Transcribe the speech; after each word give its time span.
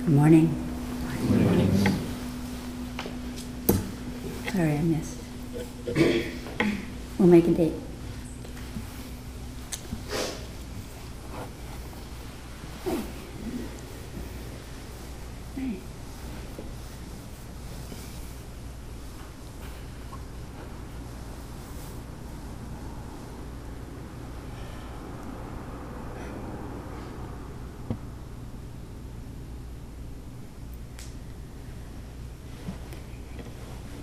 Good 0.00 0.08
morning. 0.08 0.48
Good 1.28 1.40
morning. 1.42 1.70
Sorry, 4.50 4.72
I 4.72 4.82
missed. 4.82 5.18
We'll 7.18 7.28
make 7.28 7.46
a 7.46 7.50
date. 7.52 7.74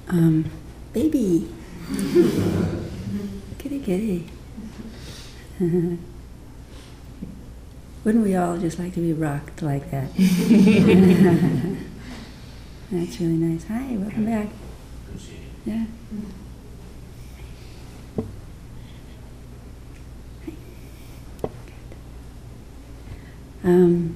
Um, 0.10 0.50
baby. 0.94 1.50
kitty, 3.58 3.80
kitty. 3.82 4.30
Wouldn't 5.60 6.00
we 8.24 8.36
all 8.36 8.47
just 8.58 8.80
like 8.80 8.94
to 8.94 9.00
be 9.00 9.14
rocked 9.14 9.62
like 9.62 9.90
that? 9.92 10.10
That's 12.92 13.20
really 13.20 13.34
nice. 13.34 13.66
Hi, 13.66 13.96
welcome 13.98 14.26
back. 14.26 14.48
Yeah. 15.66 15.86
Um, 23.64 24.16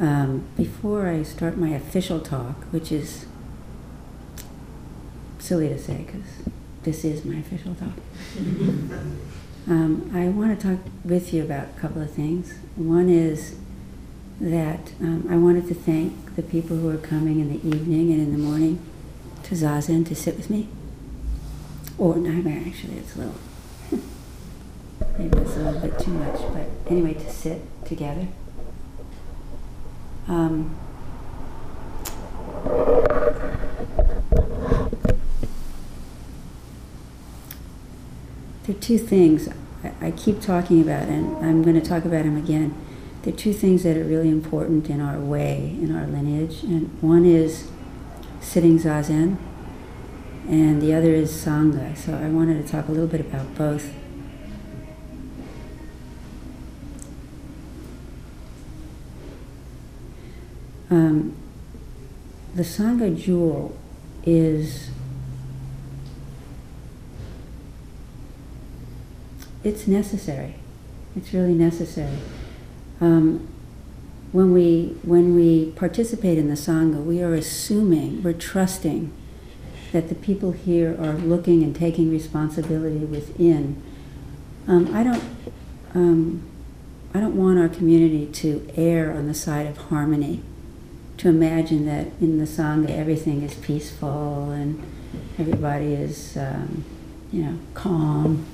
um, 0.00 0.44
before 0.56 1.08
I 1.08 1.22
start 1.22 1.58
my 1.58 1.68
official 1.68 2.20
talk, 2.20 2.64
which 2.72 2.90
is 2.90 3.26
silly 5.38 5.68
to 5.68 5.78
say 5.78 6.04
because 6.06 6.26
this 6.82 7.04
is 7.04 7.24
my 7.24 7.36
official 7.36 7.74
talk, 7.74 7.92
um, 9.68 10.10
I 10.14 10.28
want 10.28 10.58
to 10.58 10.68
talk 10.68 10.80
with 11.04 11.34
you 11.34 11.42
about 11.42 11.68
a 11.76 11.80
couple 11.80 12.00
of 12.00 12.10
things. 12.10 12.54
One 12.76 13.10
is 13.10 13.56
that 14.40 14.92
um, 15.00 15.26
I 15.28 15.36
wanted 15.36 15.68
to 15.68 15.74
thank 15.74 16.34
the 16.34 16.42
people 16.42 16.78
who 16.78 16.88
are 16.88 16.96
coming 16.96 17.40
in 17.40 17.50
the 17.50 17.68
evening 17.68 18.10
and 18.10 18.22
in 18.22 18.32
the 18.32 18.38
morning 18.38 18.80
to 19.42 19.54
Zazen 19.54 20.06
to 20.08 20.14
sit 20.14 20.36
with 20.36 20.48
me. 20.48 20.68
Or, 21.98 22.16
no, 22.16 22.30
actually, 22.50 22.96
it's 22.96 23.14
a 23.16 23.18
little, 23.18 23.34
maybe 25.18 25.38
it's 25.38 25.56
a 25.56 25.60
little 25.60 25.80
bit 25.80 25.98
too 25.98 26.12
much, 26.12 26.40
but 26.54 26.66
anyway, 26.90 27.12
to 27.12 27.30
sit 27.30 27.60
together. 27.84 28.28
Um, 30.30 30.76
there 38.62 38.76
are 38.76 38.78
two 38.80 38.96
things 38.96 39.48
I, 39.82 40.06
I 40.06 40.10
keep 40.12 40.40
talking 40.40 40.80
about, 40.82 41.08
and 41.08 41.36
I'm 41.44 41.64
going 41.64 41.74
to 41.74 41.84
talk 41.84 42.04
about 42.04 42.22
them 42.22 42.36
again. 42.36 42.76
There 43.22 43.34
are 43.34 43.36
two 43.36 43.52
things 43.52 43.82
that 43.82 43.96
are 43.96 44.04
really 44.04 44.28
important 44.28 44.88
in 44.88 45.00
our 45.00 45.18
way, 45.18 45.76
in 45.82 45.92
our 45.96 46.06
lineage, 46.06 46.62
and 46.62 46.96
one 47.02 47.26
is 47.26 47.68
sitting 48.40 48.78
zazen, 48.78 49.36
and 50.48 50.80
the 50.80 50.94
other 50.94 51.10
is 51.10 51.32
sangha. 51.32 51.96
So 51.96 52.14
I 52.14 52.28
wanted 52.28 52.64
to 52.64 52.72
talk 52.72 52.86
a 52.86 52.92
little 52.92 53.08
bit 53.08 53.20
about 53.20 53.56
both. 53.56 53.92
Um, 60.90 61.36
the 62.54 62.62
Sangha 62.62 63.16
jewel 63.16 63.76
is 64.24 64.90
it's 69.62 69.86
necessary. 69.86 70.54
It's 71.16 71.32
really 71.32 71.54
necessary. 71.54 72.18
Um, 73.00 73.48
when 74.32 74.52
we 74.52 74.96
when 75.02 75.34
we 75.34 75.72
participate 75.72 76.38
in 76.38 76.48
the 76.48 76.54
sangha, 76.54 77.04
we 77.04 77.20
are 77.22 77.34
assuming, 77.34 78.22
we're 78.22 78.32
trusting 78.32 79.12
that 79.92 80.08
the 80.08 80.14
people 80.14 80.52
here 80.52 80.96
are 81.00 81.14
looking 81.14 81.62
and 81.64 81.74
taking 81.74 82.10
responsibility 82.10 83.04
within. 83.04 83.82
Um, 84.68 84.94
I 84.94 85.02
don't 85.02 85.22
um, 85.94 86.42
I 87.12 87.20
don't 87.20 87.36
want 87.36 87.58
our 87.58 87.68
community 87.68 88.26
to 88.26 88.68
err 88.76 89.12
on 89.12 89.26
the 89.26 89.34
side 89.34 89.66
of 89.66 89.76
harmony 89.76 90.42
to 91.20 91.28
imagine 91.28 91.84
that 91.84 92.06
in 92.18 92.38
the 92.38 92.46
Sangha 92.46 92.88
everything 92.88 93.42
is 93.42 93.52
peaceful 93.52 94.50
and 94.52 94.82
everybody 95.38 95.92
is, 95.92 96.34
um, 96.38 96.82
you 97.30 97.42
know, 97.42 97.58
calm. 97.74 98.46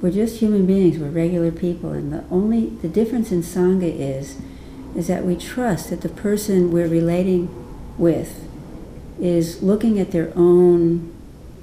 We're 0.00 0.12
just 0.12 0.38
human 0.38 0.64
beings. 0.64 0.98
We're 0.98 1.10
regular 1.10 1.52
people, 1.52 1.92
and 1.92 2.10
the 2.10 2.24
only 2.30 2.70
the 2.70 2.88
difference 2.88 3.30
in 3.30 3.42
Sangha 3.42 3.94
is, 3.94 4.38
is 4.96 5.08
that 5.08 5.26
we 5.26 5.36
trust 5.36 5.90
that 5.90 6.00
the 6.00 6.08
person 6.08 6.72
we're 6.72 6.88
relating 6.88 7.50
with 7.98 8.48
is 9.20 9.62
looking 9.62 10.00
at 10.00 10.12
their 10.12 10.32
own 10.34 11.12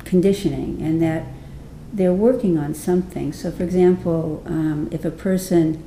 conditioning 0.06 0.80
and 0.84 1.02
that 1.02 1.24
they're 1.92 2.14
working 2.14 2.60
on 2.60 2.76
something. 2.76 3.34
So, 3.34 3.52
for 3.52 3.64
example, 3.64 4.44
um, 4.46 4.88
if 4.92 5.04
a 5.04 5.10
person 5.10 5.84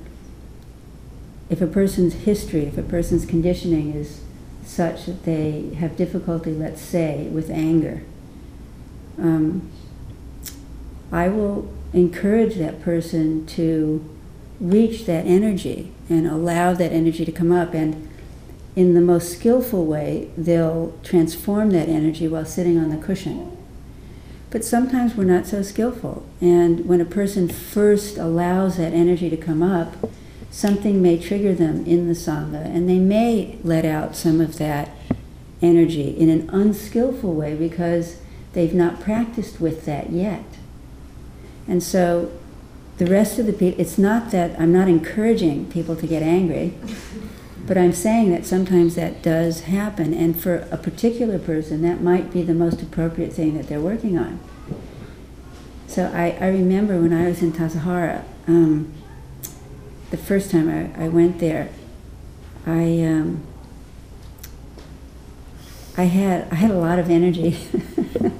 if 1.50 1.60
a 1.60 1.66
person's 1.66 2.14
history, 2.14 2.64
if 2.64 2.78
a 2.78 2.82
person's 2.82 3.26
conditioning 3.26 3.92
is 3.92 4.22
such 4.64 5.06
that 5.06 5.24
they 5.24 5.74
have 5.74 5.96
difficulty, 5.96 6.52
let's 6.52 6.80
say, 6.80 7.28
with 7.32 7.50
anger, 7.50 8.04
um, 9.18 9.68
I 11.10 11.28
will 11.28 11.70
encourage 11.92 12.54
that 12.54 12.80
person 12.80 13.46
to 13.46 14.08
reach 14.60 15.06
that 15.06 15.26
energy 15.26 15.92
and 16.08 16.26
allow 16.26 16.72
that 16.72 16.92
energy 16.92 17.24
to 17.24 17.32
come 17.32 17.50
up. 17.50 17.74
And 17.74 18.08
in 18.76 18.94
the 18.94 19.00
most 19.00 19.32
skillful 19.32 19.84
way, 19.84 20.30
they'll 20.36 20.96
transform 21.02 21.70
that 21.70 21.88
energy 21.88 22.28
while 22.28 22.44
sitting 22.44 22.78
on 22.78 22.90
the 22.90 22.96
cushion. 22.96 23.56
But 24.50 24.64
sometimes 24.64 25.16
we're 25.16 25.24
not 25.24 25.46
so 25.46 25.62
skillful. 25.62 26.24
And 26.40 26.86
when 26.86 27.00
a 27.00 27.04
person 27.04 27.48
first 27.48 28.18
allows 28.18 28.76
that 28.76 28.92
energy 28.92 29.28
to 29.30 29.36
come 29.36 29.62
up, 29.64 29.96
something 30.50 31.00
may 31.00 31.18
trigger 31.18 31.54
them 31.54 31.86
in 31.86 32.08
the 32.08 32.14
Sangha, 32.14 32.64
and 32.64 32.88
they 32.88 32.98
may 32.98 33.58
let 33.62 33.84
out 33.84 34.16
some 34.16 34.40
of 34.40 34.58
that 34.58 34.90
energy 35.62 36.10
in 36.10 36.28
an 36.28 36.50
unskillful 36.50 37.34
way 37.34 37.54
because 37.54 38.20
they've 38.52 38.74
not 38.74 39.00
practiced 39.00 39.60
with 39.60 39.84
that 39.84 40.10
yet. 40.10 40.44
And 41.68 41.82
so 41.82 42.32
the 42.98 43.06
rest 43.06 43.38
of 43.38 43.46
the 43.46 43.52
people, 43.52 43.80
it's 43.80 43.98
not 43.98 44.30
that 44.32 44.58
I'm 44.58 44.72
not 44.72 44.88
encouraging 44.88 45.70
people 45.70 45.94
to 45.96 46.06
get 46.06 46.22
angry, 46.22 46.74
but 47.66 47.78
I'm 47.78 47.92
saying 47.92 48.30
that 48.32 48.44
sometimes 48.44 48.96
that 48.96 49.22
does 49.22 49.62
happen, 49.62 50.12
and 50.12 50.38
for 50.38 50.66
a 50.72 50.76
particular 50.76 51.38
person, 51.38 51.82
that 51.82 52.00
might 52.00 52.32
be 52.32 52.42
the 52.42 52.54
most 52.54 52.82
appropriate 52.82 53.32
thing 53.32 53.56
that 53.56 53.68
they're 53.68 53.80
working 53.80 54.18
on. 54.18 54.40
So 55.86 56.10
I, 56.12 56.36
I 56.40 56.48
remember 56.48 57.00
when 57.00 57.12
I 57.12 57.28
was 57.28 57.42
in 57.42 57.52
Tassajara, 57.52 58.24
um, 58.48 58.92
the 60.10 60.16
first 60.16 60.50
time 60.50 60.68
I, 60.68 61.04
I 61.04 61.08
went 61.08 61.38
there, 61.38 61.70
I 62.66 63.02
um, 63.02 63.42
I 65.96 66.04
had 66.04 66.48
I 66.50 66.56
had 66.56 66.70
a 66.70 66.78
lot 66.78 66.98
of 66.98 67.08
energy, 67.08 67.58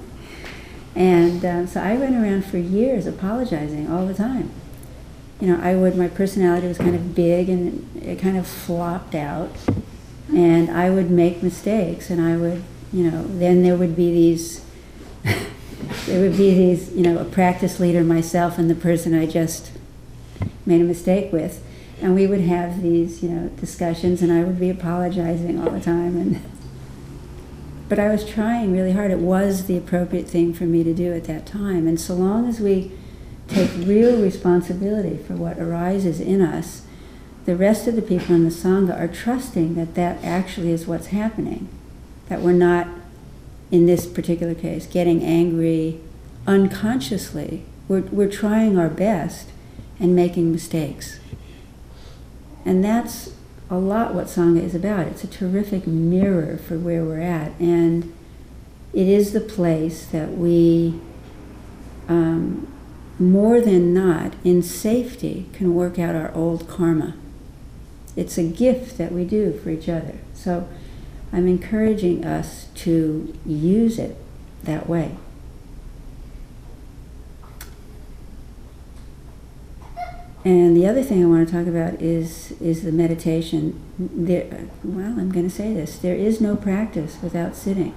and 0.95 1.45
um, 1.45 1.67
so 1.67 1.81
I 1.81 1.97
went 1.97 2.17
around 2.17 2.45
for 2.45 2.59
years 2.59 3.07
apologizing 3.07 3.91
all 3.91 4.07
the 4.07 4.15
time. 4.15 4.51
You 5.41 5.49
know, 5.49 5.61
I 5.63 5.75
would 5.77 5.97
my 5.97 6.09
personality 6.09 6.67
was 6.67 6.79
kind 6.79 6.95
of 6.95 7.15
big 7.15 7.49
and 7.49 7.89
it 8.03 8.19
kind 8.19 8.37
of 8.37 8.47
flopped 8.47 9.15
out, 9.15 9.51
and 10.35 10.71
I 10.71 10.91
would 10.91 11.11
make 11.11 11.43
mistakes, 11.43 12.11
and 12.11 12.21
I 12.21 12.37
would 12.37 12.63
you 12.93 13.11
know 13.11 13.25
then 13.27 13.63
there 13.63 13.77
would 13.77 13.97
be 13.97 14.13
these. 14.13 14.65
there 16.07 16.21
would 16.21 16.37
be 16.37 16.55
these, 16.55 16.93
you 16.93 17.03
know, 17.03 17.19
a 17.19 17.25
practice 17.25 17.81
leader, 17.81 18.05
myself, 18.05 18.59
and 18.59 18.71
the 18.71 18.75
person 18.75 19.13
I 19.13 19.27
just 19.27 19.73
made 20.71 20.81
a 20.81 20.85
mistake 20.85 21.33
with. 21.33 21.63
And 22.01 22.15
we 22.15 22.27
would 22.27 22.41
have 22.41 22.81
these, 22.81 23.23
you 23.23 23.29
know, 23.29 23.49
discussions, 23.49 24.23
and 24.23 24.33
I 24.33 24.43
would 24.43 24.59
be 24.59 24.71
apologizing 24.71 25.61
all 25.61 25.71
the 25.71 25.81
time. 25.81 26.17
And 26.17 26.41
but 27.91 27.99
I 27.99 28.09
was 28.09 28.25
trying 28.25 28.73
really 28.73 28.93
hard. 28.93 29.11
It 29.11 29.19
was 29.19 29.67
the 29.67 29.77
appropriate 29.77 30.29
thing 30.29 30.55
for 30.55 30.65
me 30.65 30.83
to 30.83 30.95
do 30.95 31.13
at 31.13 31.25
that 31.25 31.45
time. 31.45 31.87
And 31.87 32.01
so 32.01 32.15
long 32.15 32.49
as 32.49 32.61
we 32.61 32.93
take 33.49 33.71
real 33.77 34.23
responsibility 34.23 35.19
for 35.19 35.35
what 35.35 35.59
arises 35.59 36.21
in 36.21 36.41
us, 36.41 36.83
the 37.45 37.57
rest 37.57 37.87
of 37.89 37.97
the 37.97 38.03
people 38.03 38.35
in 38.35 38.45
the 38.45 38.51
Sangha 38.51 38.99
are 38.99 39.09
trusting 39.09 39.75
that 39.75 39.95
that 39.97 40.23
actually 40.25 40.71
is 40.71 40.87
what's 40.87 41.09
happening. 41.09 41.69
That 42.29 42.41
we're 42.41 42.53
not, 42.53 42.87
in 43.71 43.87
this 43.87 44.07
particular 44.07 44.55
case, 44.55 44.87
getting 44.87 45.23
angry 45.23 46.01
unconsciously. 46.47 47.65
We're, 47.89 48.03
we're 48.03 48.31
trying 48.31 48.79
our 48.79 48.89
best 48.89 49.51
and 50.01 50.17
making 50.17 50.51
mistakes. 50.51 51.21
And 52.65 52.83
that's 52.83 53.33
a 53.69 53.79
lot 53.79 54.15
what 54.15 54.27
Sangha 54.27 54.63
is 54.63 54.75
about. 54.75 55.07
It's 55.07 55.23
a 55.23 55.29
terrific 55.29 55.87
mirror 55.87 56.57
for 56.57 56.79
where 56.79 57.05
we're 57.05 57.21
at. 57.21 57.53
And 57.61 58.13
it 58.93 59.07
is 59.07 59.33
the 59.33 59.41
place 59.41 60.07
that 60.07 60.37
we, 60.37 60.99
um, 62.09 62.67
more 63.19 63.61
than 63.61 63.95
not, 63.95 64.35
in 64.43 64.63
safety, 64.63 65.47
can 65.53 65.75
work 65.75 65.99
out 65.99 66.15
our 66.15 66.35
old 66.35 66.69
karma. 66.69 67.15
It's 68.17 68.37
a 68.37 68.43
gift 68.43 68.99
that 68.99 69.13
we 69.13 69.25
do 69.25 69.53
for 69.53 69.71
each 69.71 69.89
other. 69.89 70.19
So 70.35 70.69
I'm 71.33 71.47
encouraging 71.47 72.25
us 72.25 72.67
to 72.77 73.37
use 73.47 73.99
it 73.99 74.17
that 74.65 74.89
way. 74.89 75.17
And 80.45 80.75
the 80.75 80.87
other 80.87 81.03
thing 81.03 81.23
I 81.23 81.27
want 81.27 81.47
to 81.47 81.55
talk 81.55 81.67
about 81.67 82.01
is 82.01 82.53
is 82.61 82.83
the 82.83 82.93
meditation. 82.93 83.79
There, 83.99 84.69
well, 84.83 85.19
I'm 85.19 85.31
going 85.31 85.49
to 85.49 85.55
say 85.55 85.75
this: 85.75 85.99
there 85.99 86.17
is 86.17 86.41
no 86.41 86.57
practice 86.57 87.19
without 87.23 87.55
sitting. 87.55 87.95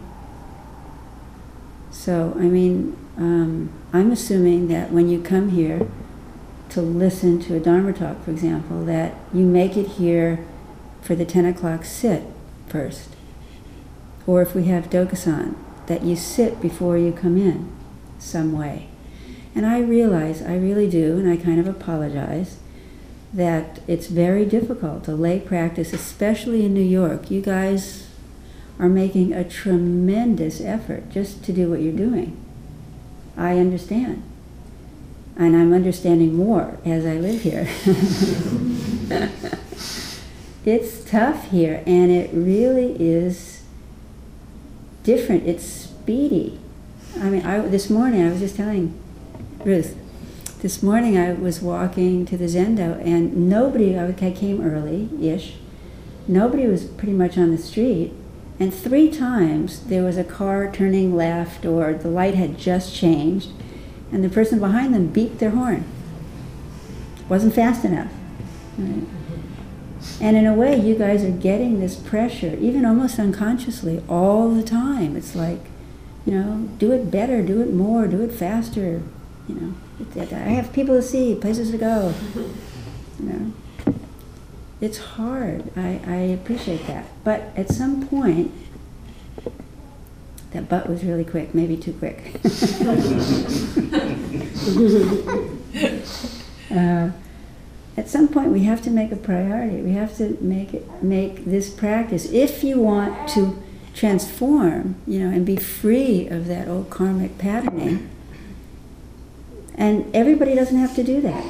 So, 1.89 2.33
I 2.35 2.43
mean, 2.43 2.97
um, 3.17 3.71
I'm 3.93 4.11
assuming 4.11 4.67
that 4.67 4.91
when 4.91 5.07
you 5.07 5.21
come 5.21 5.49
here 5.49 5.87
to 6.69 6.81
listen 6.81 7.39
to 7.43 7.55
a 7.55 7.59
Dharma 7.59 7.93
talk, 7.93 8.25
for 8.25 8.31
example, 8.31 8.83
that 8.85 9.15
you 9.31 9.45
make 9.45 9.77
it 9.77 9.87
here 9.87 10.43
for 11.01 11.13
the 11.13 11.23
10 11.23 11.45
o'clock 11.45 11.85
sit 11.85 12.23
first. 12.67 13.09
Or 14.25 14.41
if 14.41 14.55
we 14.55 14.65
have 14.65 14.89
Dokusan, 14.89 15.55
that 15.85 16.01
you 16.01 16.15
sit 16.15 16.59
before 16.61 16.97
you 16.97 17.11
come 17.11 17.37
in 17.37 17.71
some 18.17 18.57
way. 18.57 18.87
And 19.55 19.65
I 19.65 19.79
realize, 19.79 20.41
I 20.41 20.55
really 20.55 20.89
do, 20.89 21.17
and 21.19 21.29
I 21.29 21.37
kind 21.37 21.59
of 21.59 21.67
apologize, 21.67 22.57
that 23.33 23.79
it's 23.87 24.07
very 24.07 24.45
difficult 24.45 25.03
to 25.05 25.15
lay 25.15 25.39
practice, 25.39 25.93
especially 25.93 26.65
in 26.65 26.73
New 26.73 26.81
York. 26.81 27.29
You 27.31 27.41
guys 27.41 28.07
are 28.79 28.89
making 28.89 29.33
a 29.33 29.43
tremendous 29.43 30.61
effort 30.61 31.09
just 31.09 31.43
to 31.45 31.53
do 31.53 31.69
what 31.69 31.81
you're 31.81 31.93
doing. 31.93 32.37
I 33.37 33.57
understand. 33.57 34.23
And 35.35 35.55
I'm 35.55 35.73
understanding 35.73 36.35
more 36.35 36.77
as 36.85 37.05
I 37.05 37.15
live 37.15 37.41
here. 37.41 37.67
it's 40.65 41.03
tough 41.09 41.49
here, 41.49 41.83
and 41.87 42.11
it 42.11 42.29
really 42.33 42.95
is 42.99 43.63
different. 45.03 45.47
It's 45.47 45.63
speedy. 45.63 46.59
I 47.19 47.29
mean, 47.29 47.43
I, 47.45 47.59
this 47.59 47.89
morning 47.89 48.23
I 48.25 48.29
was 48.29 48.39
just 48.39 48.55
telling 48.55 48.93
Ruth. 49.65 49.95
This 50.61 50.83
morning 50.83 51.17
I 51.17 51.31
was 51.31 51.61
walking 51.61 52.25
to 52.25 52.35
the 52.35 52.45
Zendo 52.45 53.01
and 53.05 53.49
nobody, 53.49 53.97
I 53.97 54.11
came 54.31 54.61
early-ish, 54.61 55.55
nobody 56.27 56.67
was 56.67 56.83
pretty 56.83 57.13
much 57.13 57.37
on 57.37 57.51
the 57.51 57.57
street. 57.57 58.11
And 58.59 58.73
three 58.73 59.09
times 59.09 59.85
there 59.85 60.03
was 60.03 60.17
a 60.17 60.23
car 60.25 60.69
turning 60.69 61.15
left 61.15 61.65
or 61.65 61.93
the 61.93 62.09
light 62.09 62.35
had 62.35 62.57
just 62.57 62.93
changed 62.93 63.51
and 64.11 64.21
the 64.21 64.29
person 64.29 64.59
behind 64.59 64.93
them 64.93 65.13
beeped 65.13 65.39
their 65.39 65.51
horn. 65.51 65.85
Wasn't 67.29 67.55
fast 67.55 67.85
enough. 67.85 68.11
Right? 68.77 69.03
And 70.19 70.35
in 70.35 70.45
a 70.45 70.53
way, 70.53 70.77
you 70.77 70.95
guys 70.95 71.23
are 71.23 71.31
getting 71.31 71.79
this 71.79 71.95
pressure, 71.95 72.57
even 72.59 72.83
almost 72.83 73.17
unconsciously, 73.17 74.03
all 74.09 74.49
the 74.49 74.63
time. 74.63 75.15
It's 75.15 75.35
like, 75.35 75.61
you 76.25 76.33
know, 76.33 76.69
do 76.77 76.91
it 76.91 77.09
better, 77.09 77.41
do 77.41 77.61
it 77.61 77.73
more, 77.73 78.07
do 78.07 78.21
it 78.21 78.33
faster, 78.33 79.01
you 79.47 79.55
know, 79.55 79.73
I 80.15 80.51
have 80.51 80.71
people 80.73 80.95
to 80.95 81.01
see, 81.01 81.35
places 81.35 81.71
to 81.71 81.77
go. 81.77 82.13
You 83.19 83.25
know, 83.25 83.53
it's 84.79 84.97
hard. 84.97 85.71
I, 85.77 85.99
I 86.05 86.15
appreciate 86.15 86.87
that, 86.87 87.05
but 87.23 87.41
at 87.55 87.69
some 87.69 88.07
point, 88.07 88.51
that 90.51 90.69
butt 90.69 90.87
was 90.87 91.03
really 91.03 91.25
quick, 91.25 91.53
maybe 91.53 91.75
too 91.75 91.93
quick. 91.93 92.35
uh, 96.71 97.11
at 97.95 98.09
some 98.09 98.27
point, 98.27 98.51
we 98.51 98.63
have 98.63 98.81
to 98.83 98.89
make 98.89 99.11
a 99.11 99.15
priority. 99.15 99.77
We 99.81 99.93
have 99.93 100.15
to 100.17 100.37
make 100.41 100.73
it, 100.73 101.03
make 101.03 101.45
this 101.45 101.69
practice. 101.69 102.31
If 102.31 102.63
you 102.63 102.79
want 102.79 103.29
to 103.29 103.61
transform, 103.93 104.95
you 105.05 105.19
know, 105.19 105.35
and 105.35 105.45
be 105.45 105.55
free 105.55 106.27
of 106.27 106.47
that 106.47 106.67
old 106.67 106.89
karmic 106.89 107.37
patterning 107.37 108.09
and 109.75 110.13
everybody 110.15 110.55
doesn't 110.55 110.77
have 110.77 110.95
to 110.95 111.03
do 111.03 111.21
that. 111.21 111.43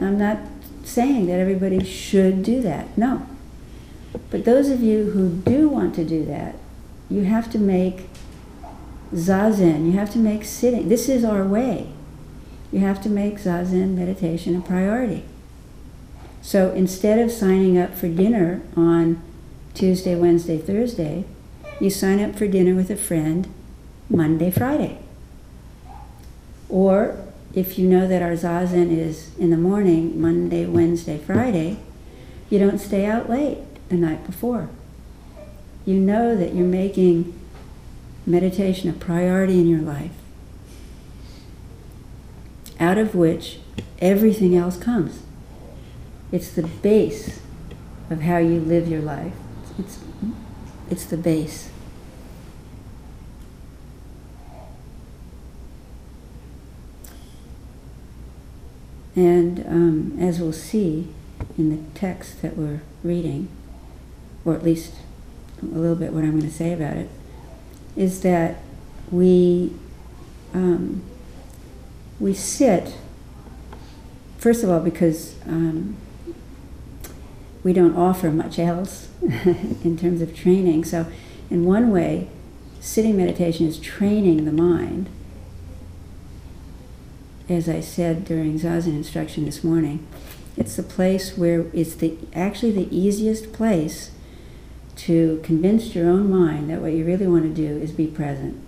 I'm 0.00 0.18
not 0.18 0.38
saying 0.84 1.26
that 1.26 1.38
everybody 1.38 1.84
should 1.84 2.42
do 2.42 2.60
that. 2.62 2.96
No. 2.98 3.26
But 4.30 4.44
those 4.44 4.68
of 4.68 4.82
you 4.82 5.10
who 5.10 5.28
do 5.28 5.68
want 5.68 5.94
to 5.94 6.04
do 6.04 6.24
that, 6.26 6.56
you 7.08 7.24
have 7.24 7.50
to 7.52 7.58
make 7.58 8.08
zazen, 9.14 9.86
you 9.86 9.92
have 9.92 10.10
to 10.12 10.18
make 10.18 10.44
sitting. 10.44 10.88
This 10.88 11.08
is 11.08 11.24
our 11.24 11.44
way. 11.44 11.92
You 12.70 12.80
have 12.80 13.02
to 13.02 13.08
make 13.08 13.36
zazen 13.36 13.94
meditation 13.94 14.56
a 14.56 14.60
priority. 14.60 15.24
So 16.40 16.70
instead 16.72 17.18
of 17.18 17.30
signing 17.30 17.78
up 17.78 17.94
for 17.94 18.08
dinner 18.08 18.62
on 18.76 19.22
Tuesday, 19.74 20.16
Wednesday, 20.16 20.58
Thursday, 20.58 21.24
you 21.80 21.90
sign 21.90 22.20
up 22.20 22.34
for 22.34 22.46
dinner 22.46 22.74
with 22.74 22.90
a 22.90 22.96
friend 22.96 23.48
Monday, 24.08 24.50
Friday. 24.50 24.98
Or 26.72 27.22
if 27.54 27.78
you 27.78 27.86
know 27.86 28.08
that 28.08 28.22
our 28.22 28.32
zazen 28.32 28.90
is 28.90 29.36
in 29.38 29.50
the 29.50 29.58
morning, 29.58 30.18
Monday, 30.18 30.64
Wednesday, 30.64 31.18
Friday, 31.18 31.78
you 32.48 32.58
don't 32.58 32.78
stay 32.78 33.04
out 33.04 33.28
late 33.28 33.58
the 33.90 33.96
night 33.96 34.24
before. 34.24 34.70
You 35.84 35.96
know 35.96 36.34
that 36.34 36.54
you're 36.54 36.66
making 36.66 37.38
meditation 38.24 38.88
a 38.88 38.94
priority 38.94 39.60
in 39.60 39.68
your 39.68 39.82
life, 39.82 40.12
out 42.80 42.96
of 42.96 43.14
which 43.14 43.58
everything 43.98 44.56
else 44.56 44.78
comes. 44.78 45.22
It's 46.30 46.50
the 46.50 46.62
base 46.62 47.40
of 48.08 48.22
how 48.22 48.38
you 48.38 48.60
live 48.60 48.88
your 48.88 49.02
life. 49.02 49.34
It's, 49.78 49.98
it's 50.90 51.04
the 51.04 51.18
base. 51.18 51.68
And 59.14 59.60
um, 59.66 60.16
as 60.18 60.40
we'll 60.40 60.52
see 60.52 61.08
in 61.58 61.70
the 61.70 61.98
text 61.98 62.42
that 62.42 62.56
we're 62.56 62.80
reading, 63.02 63.48
or 64.44 64.54
at 64.54 64.64
least 64.64 64.94
a 65.60 65.66
little 65.66 65.96
bit 65.96 66.12
what 66.12 66.24
I'm 66.24 66.38
going 66.38 66.42
to 66.42 66.50
say 66.50 66.72
about 66.72 66.96
it, 66.96 67.10
is 67.96 68.22
that 68.22 68.56
we 69.10 69.72
um, 70.54 71.02
we 72.18 72.34
sit 72.34 72.94
first 74.42 74.64
of 74.64 74.70
all 74.70 74.80
because 74.80 75.36
um, 75.46 75.96
we 77.62 77.72
don't 77.72 77.96
offer 77.96 78.28
much 78.30 78.58
else 78.58 79.08
in 79.22 79.96
terms 79.96 80.20
of 80.20 80.34
training. 80.34 80.84
So, 80.84 81.06
in 81.48 81.64
one 81.64 81.92
way, 81.92 82.28
sitting 82.80 83.16
meditation 83.16 83.68
is 83.68 83.78
training 83.78 84.44
the 84.44 84.52
mind 84.52 85.08
as 87.52 87.68
I 87.68 87.80
said 87.80 88.24
during 88.24 88.58
Zazen 88.58 88.96
instruction 88.96 89.44
this 89.44 89.62
morning, 89.62 90.06
it's 90.56 90.76
the 90.76 90.82
place 90.82 91.36
where 91.36 91.66
it's 91.72 91.94
the 91.94 92.16
actually 92.34 92.72
the 92.72 92.94
easiest 92.96 93.52
place 93.52 94.10
to 94.96 95.40
convince 95.42 95.94
your 95.94 96.08
own 96.08 96.30
mind 96.30 96.68
that 96.70 96.80
what 96.80 96.92
you 96.92 97.04
really 97.04 97.26
want 97.26 97.44
to 97.44 97.48
do 97.48 97.78
is 97.78 97.92
be 97.92 98.06
present. 98.06 98.60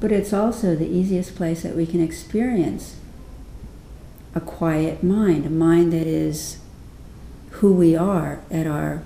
But 0.00 0.12
it's 0.12 0.32
also 0.32 0.74
the 0.74 0.88
easiest 0.88 1.34
place 1.36 1.62
that 1.62 1.76
we 1.76 1.86
can 1.86 2.00
experience 2.00 2.96
a 4.34 4.40
quiet 4.40 5.02
mind, 5.02 5.46
a 5.46 5.50
mind 5.50 5.92
that 5.92 6.06
is 6.06 6.58
who 7.50 7.72
we 7.72 7.94
are 7.94 8.40
at 8.50 8.66
our 8.66 9.02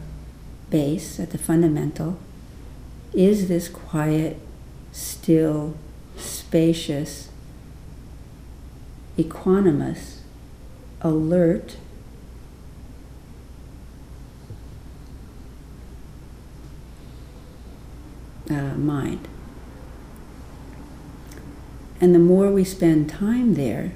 base, 0.71 1.19
at 1.19 1.31
the 1.31 1.39
fundamental, 1.39 2.19
is 3.13 3.49
this 3.49 3.69
quiet, 3.69 4.39
still, 4.93 5.77
spacious, 6.47 7.29
equanimous, 9.19 10.19
alert, 11.01 11.77
uh, 18.49 18.53
mind. 18.53 19.27
And 22.01 22.15
the 22.15 22.21
more 22.21 22.53
we 22.53 22.63
spend 22.63 23.11
time 23.11 23.55
there, 23.55 23.91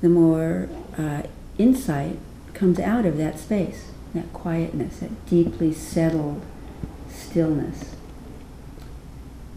the 0.00 0.08
more 0.08 0.70
uh, 0.96 1.24
insight 1.58 2.18
comes 2.54 2.80
out 2.80 3.04
of 3.04 3.18
that 3.18 3.38
space, 3.38 3.90
that 4.14 4.32
quietness, 4.32 5.00
that 5.00 5.26
deeply 5.26 5.74
settled 5.74 6.40
stillness. 7.10 7.97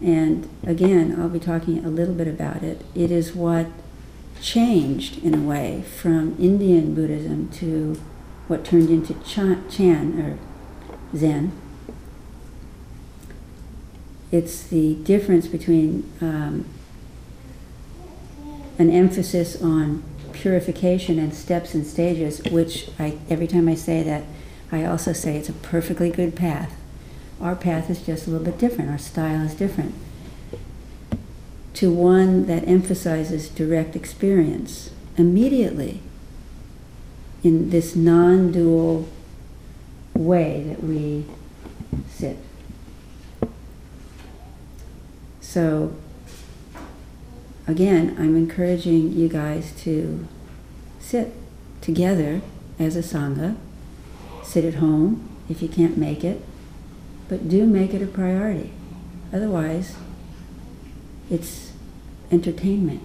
And 0.02 0.48
again, 0.66 1.14
I'll 1.18 1.28
be 1.28 1.38
talking 1.38 1.84
a 1.84 1.88
little 1.88 2.14
bit 2.14 2.26
about 2.26 2.62
it. 2.62 2.84
It 2.94 3.10
is 3.12 3.34
what 3.34 3.66
changed, 4.40 5.22
in 5.22 5.34
a 5.34 5.40
way, 5.40 5.84
from 6.00 6.36
Indian 6.40 6.94
Buddhism 6.94 7.48
to 7.50 8.00
what 8.48 8.64
turned 8.64 8.90
into 8.90 9.14
Chan, 9.24 10.20
or 10.20 10.38
Zen. 11.16 11.52
It's 14.32 14.64
the 14.64 14.96
difference 14.96 15.46
between 15.46 16.10
um, 16.20 16.64
an 18.78 18.90
emphasis 18.90 19.62
on 19.62 20.02
purification 20.32 21.18
and 21.18 21.32
steps 21.32 21.74
and 21.74 21.86
stages, 21.86 22.42
which 22.50 22.88
I, 22.98 23.18
every 23.30 23.46
time 23.46 23.68
I 23.68 23.76
say 23.76 24.02
that, 24.02 24.24
I 24.72 24.84
also 24.84 25.12
say 25.12 25.36
it's 25.36 25.50
a 25.50 25.52
perfectly 25.52 26.10
good 26.10 26.34
path. 26.34 26.74
Our 27.42 27.56
path 27.56 27.90
is 27.90 28.00
just 28.00 28.28
a 28.28 28.30
little 28.30 28.46
bit 28.46 28.56
different, 28.56 28.88
our 28.90 28.98
style 28.98 29.44
is 29.44 29.54
different. 29.54 29.94
To 31.74 31.92
one 31.92 32.46
that 32.46 32.66
emphasizes 32.68 33.48
direct 33.48 33.96
experience 33.96 34.90
immediately 35.18 36.00
in 37.42 37.70
this 37.70 37.96
non 37.96 38.52
dual 38.52 39.08
way 40.14 40.62
that 40.68 40.84
we 40.84 41.24
sit. 42.08 42.36
So, 45.40 45.94
again, 47.66 48.14
I'm 48.18 48.36
encouraging 48.36 49.12
you 49.12 49.28
guys 49.28 49.72
to 49.82 50.28
sit 51.00 51.32
together 51.80 52.40
as 52.78 52.94
a 52.94 53.00
Sangha. 53.00 53.56
Sit 54.44 54.64
at 54.64 54.74
home 54.74 55.28
if 55.48 55.60
you 55.60 55.68
can't 55.68 55.96
make 55.98 56.22
it, 56.22 56.42
but 57.32 57.48
do 57.48 57.64
make 57.64 57.94
it 57.94 58.02
a 58.02 58.06
priority. 58.06 58.70
Otherwise, 59.32 59.96
it's 61.30 61.72
entertainment 62.30 63.00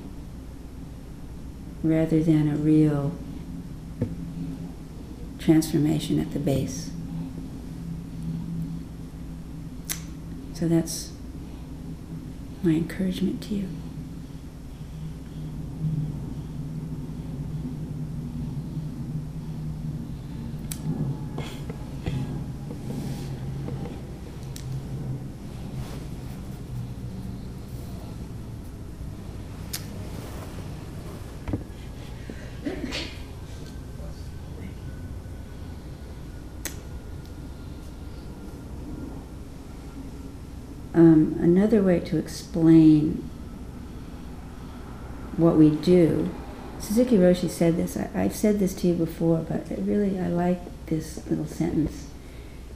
rather 1.82 2.22
than 2.22 2.50
a 2.50 2.58
real 2.58 3.14
transformation 5.40 6.20
at 6.20 6.34
the 6.34 6.40
base. 6.40 6.92
So 10.54 10.68
that's 10.68 11.14
my 12.64 12.72
encouragement 12.72 13.42
to 13.44 13.56
you. 13.56 13.70
um, 40.98 41.36
another 41.68 41.86
way 41.86 42.00
to 42.00 42.18
explain 42.18 43.30
what 45.36 45.58
we 45.58 45.70
do. 45.70 46.30
Suzuki 46.80 47.18
Roshi 47.18 47.50
said 47.50 47.76
this. 47.76 47.98
I, 47.98 48.24
have 48.24 48.36
said 48.36 48.60
this 48.60 48.74
to 48.76 48.88
you 48.88 48.94
before, 48.94 49.40
but 49.40 49.68
really 49.80 50.18
I 50.18 50.28
like 50.28 50.62
this 50.86 51.28
little 51.28 51.46
sentence. 51.46 52.08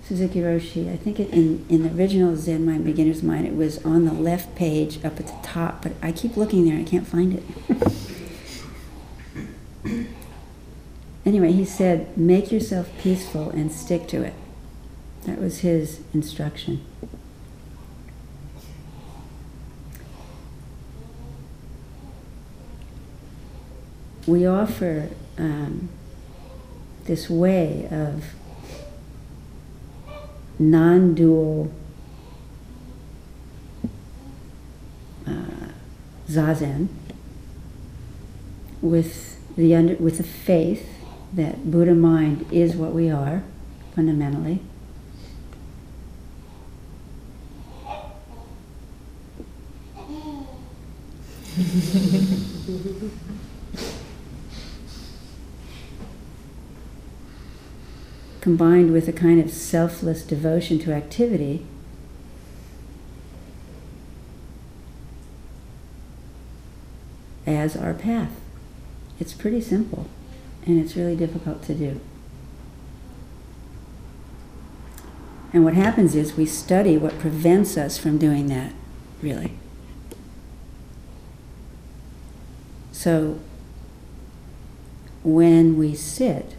Suzuki 0.04 0.42
Roshi, 0.42 0.92
I 0.92 0.98
think 0.98 1.22
it, 1.22 1.30
in, 1.30 1.66
in 1.70 1.84
the 1.84 1.98
original 1.98 2.36
Zen 2.36 2.66
Mind, 2.66 2.84
Beginner's 2.84 3.24
Mind, 3.24 3.48
it 3.48 3.56
was 3.56 3.84
on 3.86 4.04
the 4.04 4.14
left 4.14 4.56
page 4.56 4.98
up 5.06 5.20
at 5.22 5.28
the 5.28 5.38
top, 5.42 5.84
but 5.84 5.94
I 6.02 6.12
keep 6.12 6.36
looking 6.36 6.66
there, 6.66 6.78
I 6.78 6.84
can't 6.84 7.08
find 7.08 7.42
it. 7.42 7.44
anyway, 11.26 11.54
he 11.54 11.64
said, 11.64 12.18
make 12.18 12.52
yourself 12.52 12.90
peaceful 13.00 13.52
and 13.52 13.72
stick 13.72 14.08
to 14.10 14.22
it. 14.24 14.34
That 15.24 15.40
was 15.40 15.60
his 15.60 16.02
instruction. 16.14 16.84
We 24.28 24.46
offer 24.46 25.10
um, 25.38 25.90
this 27.06 27.30
way 27.30 27.88
of 27.90 28.24
non 30.60 31.16
dual 31.16 31.72
uh, 35.26 35.70
zazen 36.28 36.88
with 38.82 39.38
the, 39.56 39.76
under, 39.76 39.96
with 39.96 40.18
the 40.18 40.24
faith 40.24 40.88
that 41.34 41.72
Buddha 41.72 41.96
mind 41.96 42.46
is 42.52 42.76
what 42.76 42.94
we 42.94 43.10
are 43.10 43.44
fundamentally. 43.96 44.60
combined 58.42 58.92
with 58.92 59.08
a 59.08 59.14
kind 59.14 59.40
of 59.40 59.52
selfless 59.52 60.24
devotion 60.24 60.80
to 60.80 60.92
activity, 60.92 61.66
as 67.46 67.76
our 67.76 67.94
path. 67.94 68.32
It's 69.20 69.34
pretty 69.34 69.62
simple, 69.62 70.08
and 70.66 70.80
it's 70.80 70.96
really 70.96 71.16
difficult 71.16 71.64
to 71.64 71.76
do. 71.76 72.00
And 75.54 75.64
what 75.64 75.74
happens 75.74 76.16
is 76.16 76.38
we 76.38 76.46
study 76.46 76.98
what 76.98 77.20
prevents 77.20 77.78
us 77.78 77.98
from 77.98 78.18
doing 78.18 78.48
that, 78.48 78.74
really. 79.22 79.54
So 82.92 83.40
when 85.24 85.78
we 85.78 85.94
sit, 85.94 86.56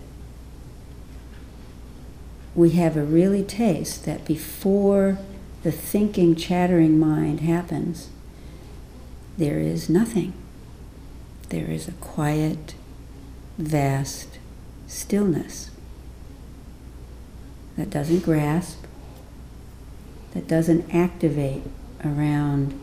we 2.55 2.71
have 2.71 2.97
a 2.97 3.05
really 3.05 3.43
taste 3.43 4.05
that 4.05 4.25
before 4.25 5.19
the 5.63 5.73
thinking, 5.73 6.35
chattering 6.35 6.99
mind 6.99 7.41
happens, 7.41 8.11
there 9.39 9.59
is 9.59 9.89
nothing. 9.89 10.33
There 11.49 11.71
is 11.71 11.89
a 11.89 11.93
quiet, 11.93 12.75
vast 13.59 14.39
stillness 14.87 15.71
that 17.77 17.91
doesn't 17.91 18.21
grasp, 18.21 18.85
that 20.35 20.47
doesn't 20.47 20.95
activate 20.95 21.63
around 22.05 22.79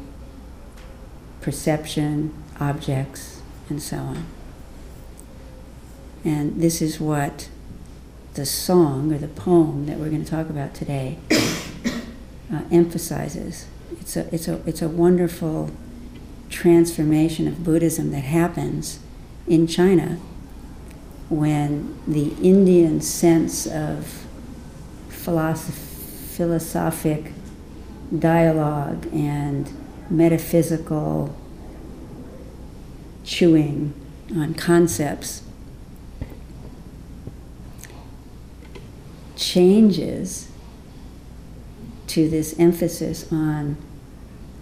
perception, 1.42 2.34
objects, 2.60 3.42
and 3.70 3.82
so 3.82 3.98
on. 3.98 4.26
And 6.24 6.62
this 6.62 6.82
is 6.82 7.00
what 7.00 7.50
the 8.34 8.46
song 8.46 9.12
or 9.14 9.18
the 9.18 9.28
poem 9.28 9.86
that 9.86 9.98
we're 9.98 10.10
going 10.10 10.24
to 10.24 10.30
talk 10.30 10.50
about 10.50 10.74
today 10.74 11.18
uh, 12.54 12.62
emphasizes. 12.72 13.68
It's 14.00 14.16
a, 14.16 14.34
it's, 14.34 14.48
a, 14.48 14.62
it's 14.66 14.82
a 14.82 14.90
wonderful 14.90 15.72
transformation 16.50 17.48
of 17.48 17.64
Buddhism 17.64 18.12
that 18.12 18.24
happens 18.24 19.00
in 19.48 19.68
China 19.68 20.20
when 21.30 21.98
the 22.08 22.34
Indian 22.42 23.02
sense 23.02 23.68
of 23.68 24.26
philosoph- 25.10 26.36
philosophic 26.36 27.34
dialogue 28.18 29.08
and 29.14 29.72
metaphysical 30.10 31.36
chewing 33.24 33.94
on 34.36 34.54
concepts 34.56 35.44
changes 39.40 40.52
to 42.08 42.28
this 42.30 42.58
emphasis 42.60 43.32
on 43.32 43.78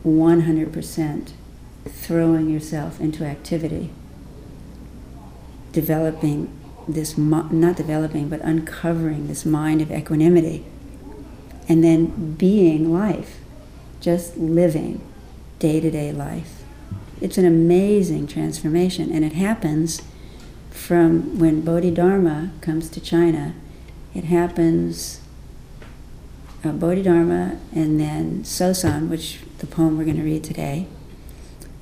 100% 0.06 1.32
throwing 1.86 2.50
yourself 2.50 3.02
into 3.02 3.26
activity, 3.26 3.90
developing 5.72 6.50
this, 6.88 7.18
not 7.18 7.76
developing, 7.76 8.30
but 8.30 8.40
uncovering 8.42 9.28
this 9.28 9.46
mind 9.46 9.82
of 9.82 9.92
equanimity, 9.92 10.64
and 11.68 11.84
then 11.84 12.36
being 12.36 12.94
life, 12.94 13.40
just 14.00 14.38
living 14.38 15.02
day 15.60 15.80
to 15.80 15.90
day 15.90 16.12
life. 16.12 16.64
It's 17.20 17.38
an 17.38 17.46
amazing 17.46 18.28
transformation, 18.28 19.12
and 19.12 19.26
it 19.26 19.34
happens 19.34 20.02
from 20.70 21.40
when 21.40 21.62
Bodhidharma 21.62 22.52
comes 22.62 22.90
to 22.90 23.02
China. 23.02 23.56
It 24.18 24.24
happens 24.24 25.22
uh, 26.64 26.72
Bodhidharma 26.72 27.60
and 27.72 28.00
then 28.00 28.42
Sosan, 28.42 29.10
which 29.10 29.42
the 29.60 29.68
poem 29.68 29.96
we're 29.96 30.06
going 30.06 30.18
to 30.18 30.24
read 30.24 30.44
today, 30.44 30.88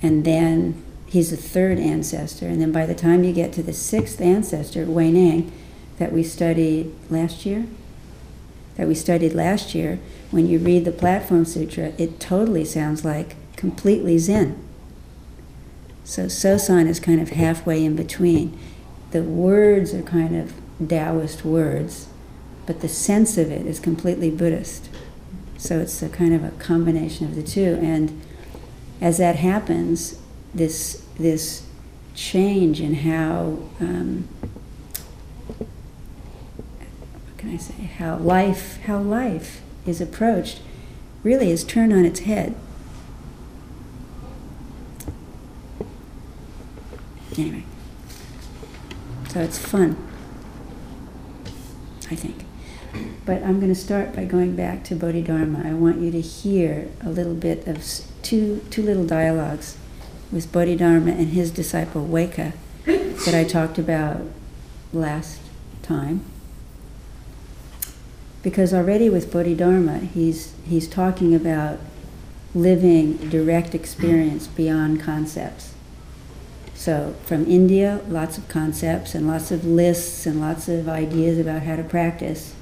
and 0.01 0.25
then 0.25 0.84
he's 1.06 1.32
the 1.32 1.38
third 1.38 1.80
ancestor, 1.80 2.48
and 2.48 2.60
then 2.60 2.74
by 2.74 2.86
the 2.86 2.94
time 2.94 3.24
you 3.24 3.32
get 3.32 3.54
to 3.54 3.63
the 3.63 3.72
sixth 3.72 4.20
ancestor, 4.20 4.84
Wei 4.84 5.12
Nang, 5.12 5.50
that 5.98 6.12
we 6.12 6.24
studied 6.24 6.92
last 7.10 7.46
year, 7.46 7.68
that 8.75 8.86
we 8.86 8.96
studied 8.96 9.34
last 9.34 9.74
year, 9.74 9.98
when 10.30 10.46
you 10.46 10.60
read 10.60 10.84
the 10.84 10.92
Platform 10.92 11.46
Sutra, 11.46 11.94
it 11.98 12.20
totally 12.20 12.65
sounds 12.65 13.06
like 13.06 13.38
completely 13.56 14.18
Zen. 14.18 14.62
So 16.04 16.25
Sosan 16.25 16.89
is 16.89 17.00
kind 17.00 17.22
of 17.22 17.30
halfway 17.30 17.86
in 17.86 17.96
between. 17.96 18.60
The 19.12 19.24
words 19.24 19.94
are 19.94 20.04
kind 20.04 20.36
of 20.36 20.54
Taoist 20.86 21.46
words, 21.46 22.10
but 22.65 22.81
the 22.81 22.89
sense 22.89 23.38
of 23.38 23.51
it 23.51 23.65
is 23.65 23.79
completely 23.79 24.31
Buddhist. 24.31 24.89
So 25.57 25.79
it's 25.79 26.01
a 26.01 26.10
kind 26.10 26.34
of 26.34 26.43
a 26.43 26.51
combination 26.51 27.25
of 27.25 27.36
the 27.36 27.43
two. 27.43 27.79
And 27.81 28.22
as 29.01 29.17
that 29.17 29.38
happens, 29.38 30.19
this 30.53 31.05
this 31.17 31.65
change 32.13 32.79
in 32.79 32.93
how 32.95 33.60
um, 33.79 34.27
what 35.57 37.38
can 37.38 37.50
I 37.50 37.57
say 37.57 37.74
how 37.74 38.17
life 38.17 38.81
how 38.84 39.00
life 39.00 39.62
is 39.86 40.00
approached 40.00 40.62
really 41.24 41.51
is 41.51 41.63
turned 41.63 41.91
on 41.91 42.05
its 42.05 42.22
head. 42.22 42.55
Anyway, 47.38 47.63
so 49.27 49.41
it's 49.41 49.57
fun, 49.57 49.98
I 52.10 52.15
think. 52.15 52.45
But 53.25 53.41
I'm 53.41 53.60
going 53.60 53.74
to 53.74 53.79
start 53.79 54.15
by 54.15 54.25
going 54.25 54.55
back 54.55 54.84
to 54.86 54.96
Bodhidharma. 54.96 55.63
I 55.65 55.74
want 55.74 56.00
you 56.00 56.12
to 56.12 56.22
hear 56.22 56.89
a 57.01 57.10
little 57.10 57.34
bit 57.34 57.67
of 57.67 57.84
two, 58.22 58.63
two 58.70 58.84
little 58.84 59.05
dialogues 59.05 59.77
with 60.32 60.51
Bodhidharma 60.51 61.12
and 61.12 61.29
his 61.29 61.50
disciple 61.50 62.08
Huike 62.08 62.53
that 62.86 63.34
I 63.34 63.44
talked 63.44 63.79
about 63.79 64.22
last 64.94 65.39
time. 65.82 66.22
Because 68.44 68.75
already 68.75 69.10
with 69.10 69.32
Bodhidharma, 69.32 70.00
he's, 70.00 70.53
he's 70.67 70.88
talking 70.88 71.34
about 71.34 71.79
living 72.53 73.17
direct 73.29 73.74
experience 73.74 74.46
beyond 74.46 75.01
concepts. 75.01 75.74
So, 76.75 77.15
from 77.25 77.48
India, 77.48 78.01
lots 78.08 78.38
of 78.38 78.48
concepts 78.48 79.15
and 79.15 79.27
lots 79.27 79.50
of 79.50 79.65
lists 79.65 80.27
and 80.27 80.39
lots 80.39 80.67
of 80.67 80.88
ideas 80.88 81.39
about 81.39 81.63
how 81.63 81.75
to 81.75 81.84
practice. 81.84 82.53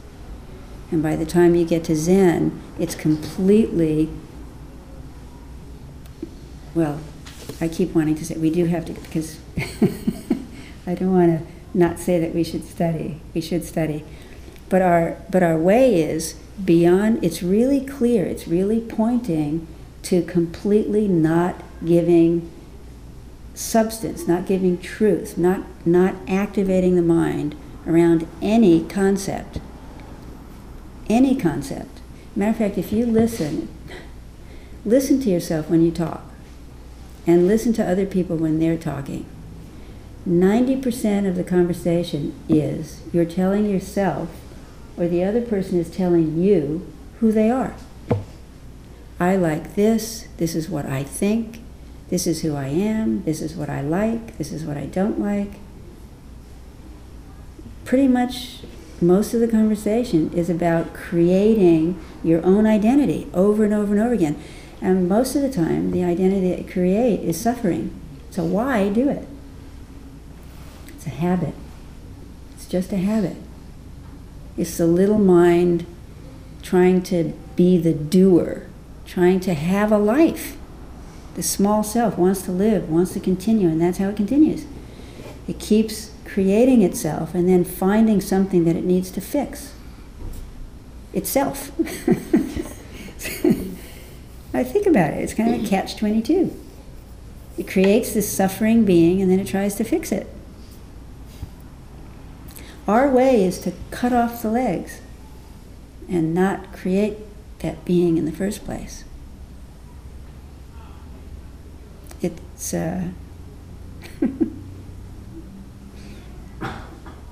And 0.94 1.02
by 1.02 1.16
the 1.16 1.26
time 1.26 1.56
you 1.56 1.66
get 1.66 1.84
to 1.86 1.96
Zen, 1.96 2.62
it's 2.78 2.94
completely, 2.94 4.10
well, 6.76 7.00
I 7.60 7.68
keep 7.68 7.96
wanting 7.96 8.14
to 8.14 8.24
say 8.24 8.36
we 8.38 8.52
do 8.52 8.66
have 8.66 8.86
to, 8.86 8.94
because 8.94 9.40
I 10.86 10.94
don't 10.94 11.12
want 11.12 11.40
to 11.40 11.48
not 11.74 11.98
say 11.98 12.20
that 12.20 12.36
we 12.36 12.44
should 12.44 12.64
study. 12.64 13.20
We 13.34 13.42
should 13.42 13.66
study. 13.66 14.06
But 14.70 14.84
our, 14.84 15.18
but 15.32 15.42
our 15.42 15.58
way 15.58 16.00
is 16.00 16.34
beyond, 16.64 17.24
it's 17.24 17.42
really 17.42 17.84
clear, 17.84 18.24
it's 18.24 18.48
really 18.48 18.80
pointing 18.80 19.68
to 20.04 20.22
completely 20.22 21.08
not 21.08 21.64
giving 21.84 22.52
substance, 23.56 24.28
not 24.28 24.46
giving 24.46 24.78
truth, 24.78 25.40
not, 25.40 25.64
not 25.88 26.14
activating 26.28 26.96
the 26.96 27.02
mind 27.02 27.56
around 27.88 28.28
any 28.44 28.84
concept. 28.84 29.58
Any 31.10 31.36
concept. 31.36 32.00
Matter 32.36 32.52
of 32.52 32.58
fact, 32.58 32.78
if 32.78 32.92
you 32.92 33.06
listen, 33.06 33.68
listen 34.86 35.20
to 35.22 35.30
yourself 35.30 35.70
when 35.70 35.84
you 35.84 35.92
talk 35.92 36.24
and 37.28 37.48
listen 37.48 37.74
to 37.74 37.88
other 37.88 38.06
people 38.06 38.36
when 38.36 38.60
they're 38.60 38.78
talking. 38.78 39.26
90% 40.28 41.28
of 41.28 41.36
the 41.36 41.44
conversation 41.44 42.34
is 42.48 43.02
you're 43.12 43.26
telling 43.26 43.70
yourself 43.70 44.30
or 44.98 45.08
the 45.08 45.24
other 45.24 45.42
person 45.42 45.80
is 45.80 45.90
telling 45.90 46.42
you 46.42 46.88
who 47.20 47.32
they 47.32 47.50
are. 47.52 47.76
I 49.20 49.36
like 49.36 49.76
this, 49.76 50.28
this 50.38 50.56
is 50.56 50.70
what 50.70 50.86
I 50.86 51.04
think, 51.04 51.62
this 52.10 52.28
is 52.28 52.42
who 52.42 52.56
I 52.56 52.68
am, 52.68 53.24
this 53.24 53.42
is 53.42 53.56
what 53.56 53.70
I 53.70 53.82
like, 53.82 54.38
this 54.38 54.52
is 54.52 54.64
what 54.64 54.78
I 54.78 54.86
don't 54.86 55.20
like. 55.20 55.54
Pretty 57.86 58.08
much 58.08 58.60
most 59.08 59.34
of 59.34 59.40
the 59.40 59.48
conversation 59.48 60.32
is 60.34 60.50
about 60.50 60.94
creating 60.94 62.00
your 62.24 62.44
own 62.46 62.66
identity 62.66 63.28
over 63.34 63.64
and 63.64 63.74
over 63.74 63.94
and 63.94 64.04
over 64.04 64.14
again. 64.14 64.42
And 64.82 65.08
most 65.08 65.36
of 65.36 65.42
the 65.42 65.52
time, 65.52 65.92
the 65.92 66.04
identity 66.04 66.50
that 66.50 66.60
you 66.60 66.72
create 66.72 67.22
is 67.22 67.40
suffering. 67.40 68.00
So 68.30 68.44
why 68.44 68.90
do 68.90 69.10
it? 69.10 69.28
It's 70.88 71.06
a 71.06 71.12
habit. 71.12 71.54
It's 72.56 72.66
just 72.66 72.92
a 72.92 72.98
habit. 72.98 73.38
It's 74.58 74.78
the 74.78 74.88
little 74.88 75.20
mind 75.20 75.86
trying 76.62 77.02
to 77.04 77.34
be 77.56 77.78
the 77.78 77.94
doer, 77.94 78.68
trying 79.06 79.40
to 79.42 79.54
have 79.54 79.92
a 79.92 79.98
life. 79.98 80.58
The 81.36 81.44
small 81.44 81.84
self 81.84 82.18
wants 82.18 82.44
to 82.44 82.52
live, 82.52 82.90
wants 82.90 83.14
to 83.14 83.20
continue, 83.20 83.68
and 83.68 83.82
that's 83.82 83.98
how 83.98 84.10
it 84.10 84.16
continues. 84.16 84.66
It 85.48 85.60
keeps 85.60 86.13
creating 86.34 86.82
itself 86.82 87.36
and 87.36 87.48
then 87.48 87.64
finding 87.64 88.20
something 88.20 88.66
that 88.66 88.76
it 88.76 88.84
needs 88.84 89.12
to 89.12 89.22
fix. 89.22 89.72
Itself. 91.14 91.72
I 94.56 94.64
think 94.64 94.88
about 94.88 95.14
it, 95.14 95.20
it's 95.20 95.36
kind 95.36 95.54
of 95.54 95.64
a 95.64 95.68
catch 95.68 95.96
22. 95.96 96.60
It 97.56 97.68
creates 97.68 98.16
this 98.16 98.36
suffering 98.36 98.84
being 98.84 99.22
and 99.22 99.30
then 99.30 99.40
it 99.40 99.46
tries 99.46 99.76
to 99.76 99.84
fix 99.84 100.12
it. 100.12 100.26
Our 102.88 103.10
way 103.10 103.44
is 103.46 103.60
to 103.60 103.74
cut 103.92 104.12
off 104.12 104.42
the 104.42 104.50
legs 104.50 105.02
and 106.10 106.34
not 106.34 106.74
create 106.74 107.18
that 107.60 107.86
being 107.86 108.18
in 108.18 108.26
the 108.26 108.32
first 108.32 108.66
place. 108.66 109.04
It's 112.22 112.74
uh, 112.74 113.10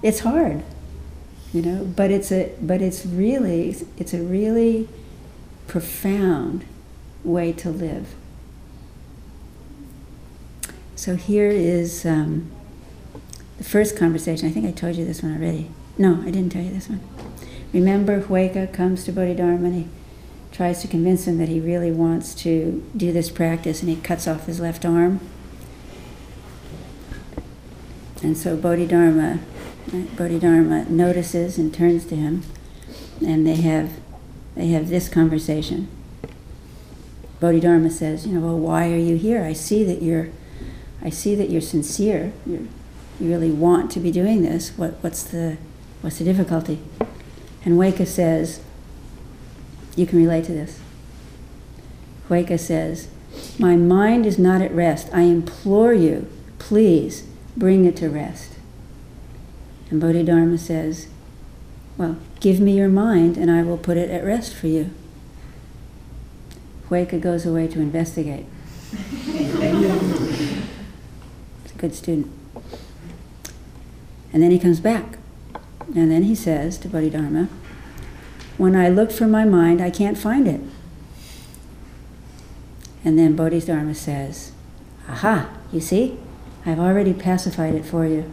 it's 0.01 0.19
hard, 0.21 0.63
you 1.53 1.61
know, 1.61 1.85
but 1.85 2.11
it's 2.11 2.31
a 2.31 2.53
but 2.61 2.81
it's 2.81 3.05
really 3.05 3.75
it's 3.97 4.13
a 4.13 4.21
really 4.21 4.87
profound 5.67 6.65
way 7.23 7.51
to 7.53 7.69
live. 7.69 8.15
So 10.95 11.15
here 11.15 11.49
is 11.49 12.05
um, 12.05 12.51
the 13.57 13.63
first 13.63 13.97
conversation. 13.97 14.47
I 14.47 14.51
think 14.51 14.65
I 14.67 14.71
told 14.71 14.95
you 14.95 15.05
this 15.05 15.23
one 15.23 15.35
already. 15.35 15.71
No, 15.97 16.21
I 16.21 16.25
didn't 16.25 16.51
tell 16.51 16.61
you 16.61 16.71
this 16.71 16.89
one. 16.89 17.01
Remember, 17.73 18.21
Huike 18.21 18.71
comes 18.73 19.03
to 19.05 19.11
Bodhidharma 19.11 19.65
and 19.65 19.75
he 19.75 19.87
tries 20.51 20.81
to 20.81 20.87
convince 20.87 21.27
him 21.27 21.37
that 21.37 21.47
he 21.47 21.59
really 21.59 21.91
wants 21.91 22.35
to 22.35 22.83
do 22.95 23.11
this 23.11 23.29
practice 23.29 23.81
and 23.81 23.89
he 23.89 23.95
cuts 23.95 24.27
off 24.27 24.45
his 24.45 24.59
left 24.59 24.85
arm. 24.85 25.19
And 28.21 28.37
so 28.37 28.55
Bodhidharma, 28.55 29.39
Bodhidharma 29.87 30.85
notices 30.85 31.57
and 31.57 31.73
turns 31.73 32.05
to 32.05 32.15
him 32.15 32.43
and 33.25 33.45
they 33.45 33.55
have, 33.55 33.99
they 34.55 34.67
have 34.67 34.89
this 34.89 35.09
conversation. 35.09 35.87
Bodhidharma 37.39 37.89
says, 37.89 38.27
you 38.27 38.33
know, 38.33 38.45
well, 38.45 38.57
why 38.57 38.91
are 38.91 38.97
you 38.97 39.17
here? 39.17 39.43
I 39.43 39.53
see 39.53 39.83
that 39.83 40.01
you're, 40.01 40.29
I 41.01 41.09
see 41.09 41.35
that 41.35 41.49
you're 41.49 41.61
sincere. 41.61 42.33
You're, 42.45 42.67
you 43.19 43.29
really 43.29 43.51
want 43.51 43.91
to 43.91 43.99
be 43.99 44.11
doing 44.11 44.41
this, 44.41 44.77
what, 44.77 44.95
what's, 45.01 45.23
the, 45.23 45.57
what's 46.01 46.17
the 46.17 46.23
difficulty? 46.23 46.79
And 47.63 47.77
Huike 47.77 48.07
says, 48.07 48.61
you 49.95 50.05
can 50.05 50.17
relate 50.17 50.45
to 50.45 50.53
this. 50.53 50.79
Huike 52.29 52.59
says, 52.59 53.09
My 53.59 53.75
mind 53.75 54.25
is 54.25 54.39
not 54.39 54.61
at 54.61 54.71
rest. 54.71 55.09
I 55.13 55.21
implore 55.21 55.93
you, 55.93 56.27
please 56.59 57.27
bring 57.57 57.85
it 57.85 57.95
to 57.97 58.09
rest. 58.09 58.50
And 59.91 59.99
Bodhidharma 59.99 60.57
says, 60.57 61.07
Well, 61.97 62.17
give 62.39 62.61
me 62.61 62.77
your 62.77 62.87
mind 62.89 63.37
and 63.37 63.51
I 63.51 63.61
will 63.61 63.77
put 63.77 63.97
it 63.97 64.09
at 64.09 64.23
rest 64.23 64.55
for 64.55 64.67
you. 64.67 64.89
Huike 66.89 67.19
goes 67.21 67.45
away 67.45 67.67
to 67.67 67.79
investigate. 67.79 68.45
He's 68.91 69.53
a 71.71 71.77
good 71.77 71.93
student. 71.93 72.31
And 74.33 74.41
then 74.41 74.51
he 74.51 74.59
comes 74.59 74.79
back. 74.79 75.17
And 75.93 76.09
then 76.09 76.23
he 76.23 76.35
says 76.35 76.77
to 76.79 76.87
Bodhidharma, 76.87 77.49
When 78.57 78.77
I 78.77 78.87
look 78.87 79.11
for 79.11 79.27
my 79.27 79.43
mind, 79.43 79.81
I 79.81 79.89
can't 79.89 80.17
find 80.17 80.47
it. 80.47 80.61
And 83.03 83.19
then 83.19 83.35
Bodhidharma 83.35 83.95
says, 83.95 84.53
Aha, 85.09 85.49
you 85.73 85.81
see? 85.81 86.17
I've 86.65 86.79
already 86.79 87.13
pacified 87.13 87.75
it 87.75 87.83
for 87.83 88.05
you. 88.05 88.31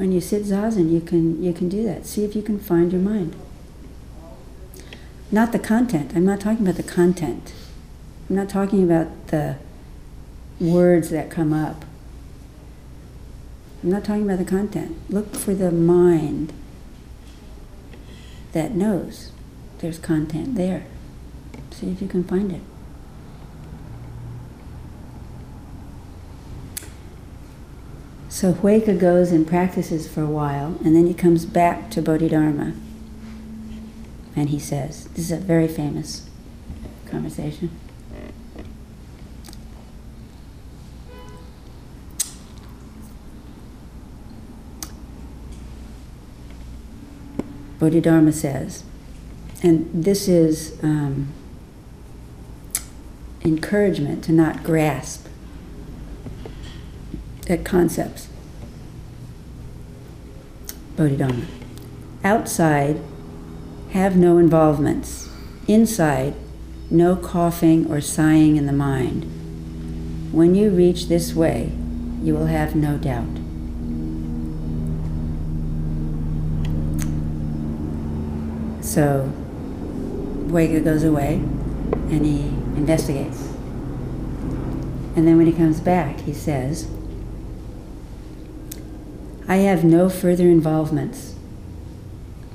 When 0.00 0.12
you 0.12 0.22
sit 0.22 0.44
zazen, 0.44 0.90
you 0.90 1.02
can 1.02 1.42
you 1.42 1.52
can 1.52 1.68
do 1.68 1.84
that. 1.84 2.06
See 2.06 2.24
if 2.24 2.34
you 2.34 2.40
can 2.40 2.58
find 2.58 2.90
your 2.90 3.02
mind. 3.02 3.36
Not 5.30 5.52
the 5.52 5.58
content. 5.58 6.12
I'm 6.14 6.24
not 6.24 6.40
talking 6.40 6.66
about 6.66 6.76
the 6.76 6.90
content. 6.90 7.52
I'm 8.26 8.36
not 8.36 8.48
talking 8.48 8.82
about 8.82 9.26
the 9.26 9.56
words 10.58 11.10
that 11.10 11.28
come 11.30 11.52
up. 11.52 11.84
I'm 13.82 13.90
not 13.90 14.02
talking 14.02 14.22
about 14.22 14.38
the 14.38 14.46
content. 14.46 14.96
Look 15.10 15.36
for 15.36 15.52
the 15.52 15.70
mind 15.70 16.54
that 18.52 18.74
knows 18.74 19.32
there's 19.80 19.98
content 19.98 20.54
there. 20.54 20.86
See 21.72 21.90
if 21.90 22.00
you 22.00 22.08
can 22.08 22.24
find 22.24 22.50
it. 22.52 22.62
So 28.30 28.54
Huike 28.54 28.98
goes 28.98 29.32
and 29.32 29.46
practices 29.46 30.08
for 30.08 30.22
a 30.22 30.26
while, 30.26 30.78
and 30.84 30.96
then 30.96 31.06
he 31.06 31.12
comes 31.12 31.44
back 31.44 31.90
to 31.90 32.00
Bodhidharma. 32.00 32.72
And 34.34 34.48
he 34.48 34.58
says, 34.58 35.08
This 35.08 35.26
is 35.26 35.32
a 35.32 35.36
very 35.36 35.68
famous 35.68 36.30
conversation. 37.06 37.70
Bodhidharma 47.80 48.32
says, 48.32 48.84
and 49.62 49.88
this 49.92 50.28
is 50.28 50.78
um, 50.82 51.32
encouragement 53.42 54.22
to 54.24 54.32
not 54.32 54.62
grasp 54.62 55.26
at 57.50 57.64
concepts. 57.64 58.28
Bodhidharma. 60.96 61.46
Outside, 62.22 63.00
have 63.90 64.16
no 64.16 64.38
involvements. 64.38 65.28
Inside, 65.66 66.34
no 66.90 67.16
coughing 67.16 67.90
or 67.90 68.00
sighing 68.00 68.56
in 68.56 68.66
the 68.66 68.72
mind. 68.72 69.24
When 70.32 70.54
you 70.54 70.70
reach 70.70 71.08
this 71.08 71.34
way, 71.34 71.72
you 72.22 72.34
will 72.34 72.46
have 72.46 72.76
no 72.76 72.98
doubt. 72.98 73.26
So, 78.84 79.32
Huike 80.48 80.84
goes 80.84 81.04
away 81.04 81.34
and 81.34 82.26
he 82.26 82.48
investigates. 82.76 83.48
And 85.16 85.26
then 85.26 85.36
when 85.36 85.46
he 85.46 85.52
comes 85.52 85.80
back, 85.80 86.20
he 86.20 86.32
says, 86.32 86.88
I 89.50 89.56
have 89.56 89.82
no 89.82 90.08
further 90.08 90.44
involvements. 90.44 91.34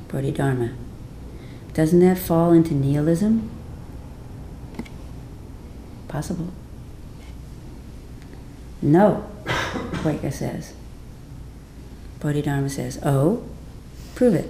Bodhidharma. 0.07 0.71
Doesn't 1.73 1.99
that 1.99 2.17
fall 2.17 2.53
into 2.53 2.73
nihilism? 2.73 3.51
Possible. 6.07 6.53
No, 8.81 9.29
Huike 9.43 10.31
says. 10.31 10.73
Bodhidharma 12.21 12.69
says, 12.69 12.97
Oh, 13.03 13.43
prove 14.15 14.33
it. 14.33 14.49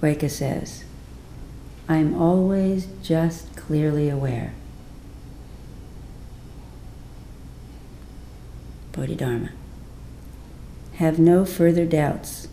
Huike 0.00 0.28
says, 0.28 0.82
I'm 1.88 2.20
always 2.20 2.88
just 3.00 3.54
clearly 3.54 4.08
aware. 4.08 4.54
Bodhidharma. 8.90 9.50
Have 10.98 11.20
no 11.20 11.44
further 11.44 11.86
doubts. 11.86 12.48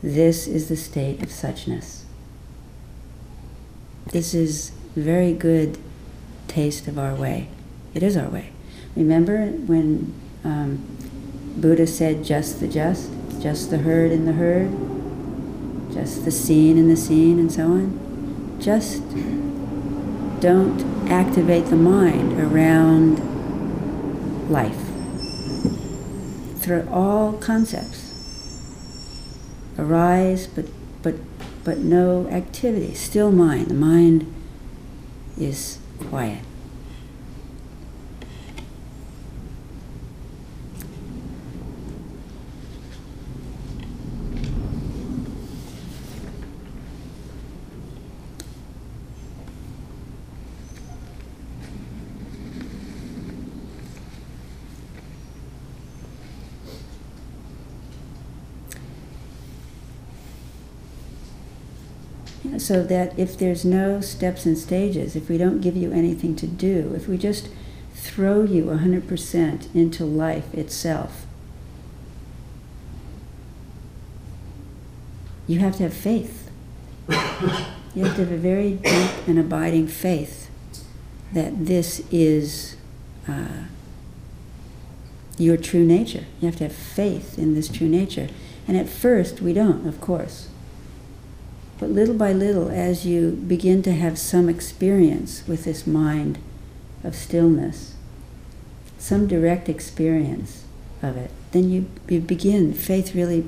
This 0.00 0.46
is 0.46 0.68
the 0.68 0.76
state 0.76 1.20
of 1.24 1.28
suchness. 1.28 2.02
This 4.12 4.32
is 4.32 4.70
very 4.94 5.32
good 5.32 5.76
taste 6.46 6.86
of 6.86 7.00
our 7.00 7.16
way. 7.16 7.48
It 7.92 8.04
is 8.04 8.16
our 8.16 8.28
way. 8.28 8.50
Remember 8.94 9.46
when 9.46 10.14
um, 10.44 10.86
Buddha 11.56 11.88
said, 11.88 12.22
just 12.22 12.60
the 12.60 12.68
just, 12.68 13.10
just 13.40 13.70
the 13.70 13.78
heard 13.78 14.12
in 14.12 14.24
the 14.24 14.34
heard, 14.34 14.70
just 15.92 16.24
the 16.24 16.30
seen 16.30 16.78
in 16.78 16.88
the 16.88 16.96
seen, 16.96 17.40
and 17.40 17.50
so 17.50 17.64
on? 17.64 18.56
Just 18.60 19.02
don't 20.40 21.10
activate 21.10 21.66
the 21.66 21.76
mind 21.76 22.38
around 22.40 23.18
life 24.48 24.83
through 26.64 26.88
all 26.90 27.34
concepts. 27.34 28.12
Arise, 29.78 30.46
but, 30.46 30.64
but, 31.02 31.14
but 31.62 31.78
no 31.78 32.26
activity. 32.28 32.94
Still 32.94 33.30
mind. 33.30 33.66
The 33.66 33.74
mind 33.74 34.32
is 35.38 35.78
quiet. 35.98 36.40
So 62.58 62.82
that 62.82 63.18
if 63.18 63.38
there's 63.38 63.64
no 63.64 64.00
steps 64.00 64.44
and 64.44 64.56
stages, 64.56 65.16
if 65.16 65.28
we 65.28 65.38
don't 65.38 65.60
give 65.60 65.76
you 65.76 65.92
anything 65.92 66.36
to 66.36 66.46
do, 66.46 66.92
if 66.94 67.08
we 67.08 67.16
just 67.16 67.48
throw 67.94 68.42
you 68.42 68.64
100% 68.64 69.74
into 69.74 70.04
life 70.04 70.52
itself, 70.54 71.26
you 75.46 75.58
have 75.58 75.76
to 75.76 75.84
have 75.84 75.94
faith. 75.94 76.50
You 77.08 78.04
have 78.04 78.16
to 78.16 78.24
have 78.24 78.32
a 78.32 78.36
very 78.36 78.72
deep 78.72 79.28
and 79.28 79.38
abiding 79.38 79.86
faith 79.86 80.50
that 81.32 81.66
this 81.66 82.02
is 82.10 82.76
uh, 83.28 83.64
your 85.38 85.56
true 85.56 85.84
nature. 85.84 86.24
You 86.40 86.46
have 86.46 86.56
to 86.56 86.64
have 86.64 86.74
faith 86.74 87.38
in 87.38 87.54
this 87.54 87.68
true 87.68 87.88
nature. 87.88 88.28
And 88.66 88.76
at 88.76 88.88
first, 88.88 89.40
we 89.40 89.52
don't, 89.52 89.86
of 89.86 90.00
course. 90.00 90.48
But 91.78 91.90
little 91.90 92.14
by 92.14 92.32
little, 92.32 92.68
as 92.68 93.04
you 93.04 93.32
begin 93.32 93.82
to 93.82 93.92
have 93.92 94.18
some 94.18 94.48
experience 94.48 95.42
with 95.46 95.64
this 95.64 95.86
mind 95.86 96.38
of 97.02 97.16
stillness, 97.16 97.94
some 98.98 99.26
direct 99.26 99.68
experience 99.68 100.64
of 101.02 101.16
it, 101.16 101.30
then 101.52 101.70
you, 101.70 101.86
you 102.08 102.20
begin, 102.20 102.72
faith 102.72 103.14
really 103.14 103.46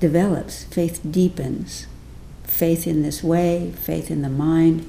develops, 0.00 0.64
faith 0.64 1.00
deepens. 1.10 1.86
Faith 2.44 2.86
in 2.86 3.02
this 3.02 3.22
way, 3.22 3.72
faith 3.72 4.10
in 4.10 4.22
the 4.22 4.28
mind, 4.28 4.88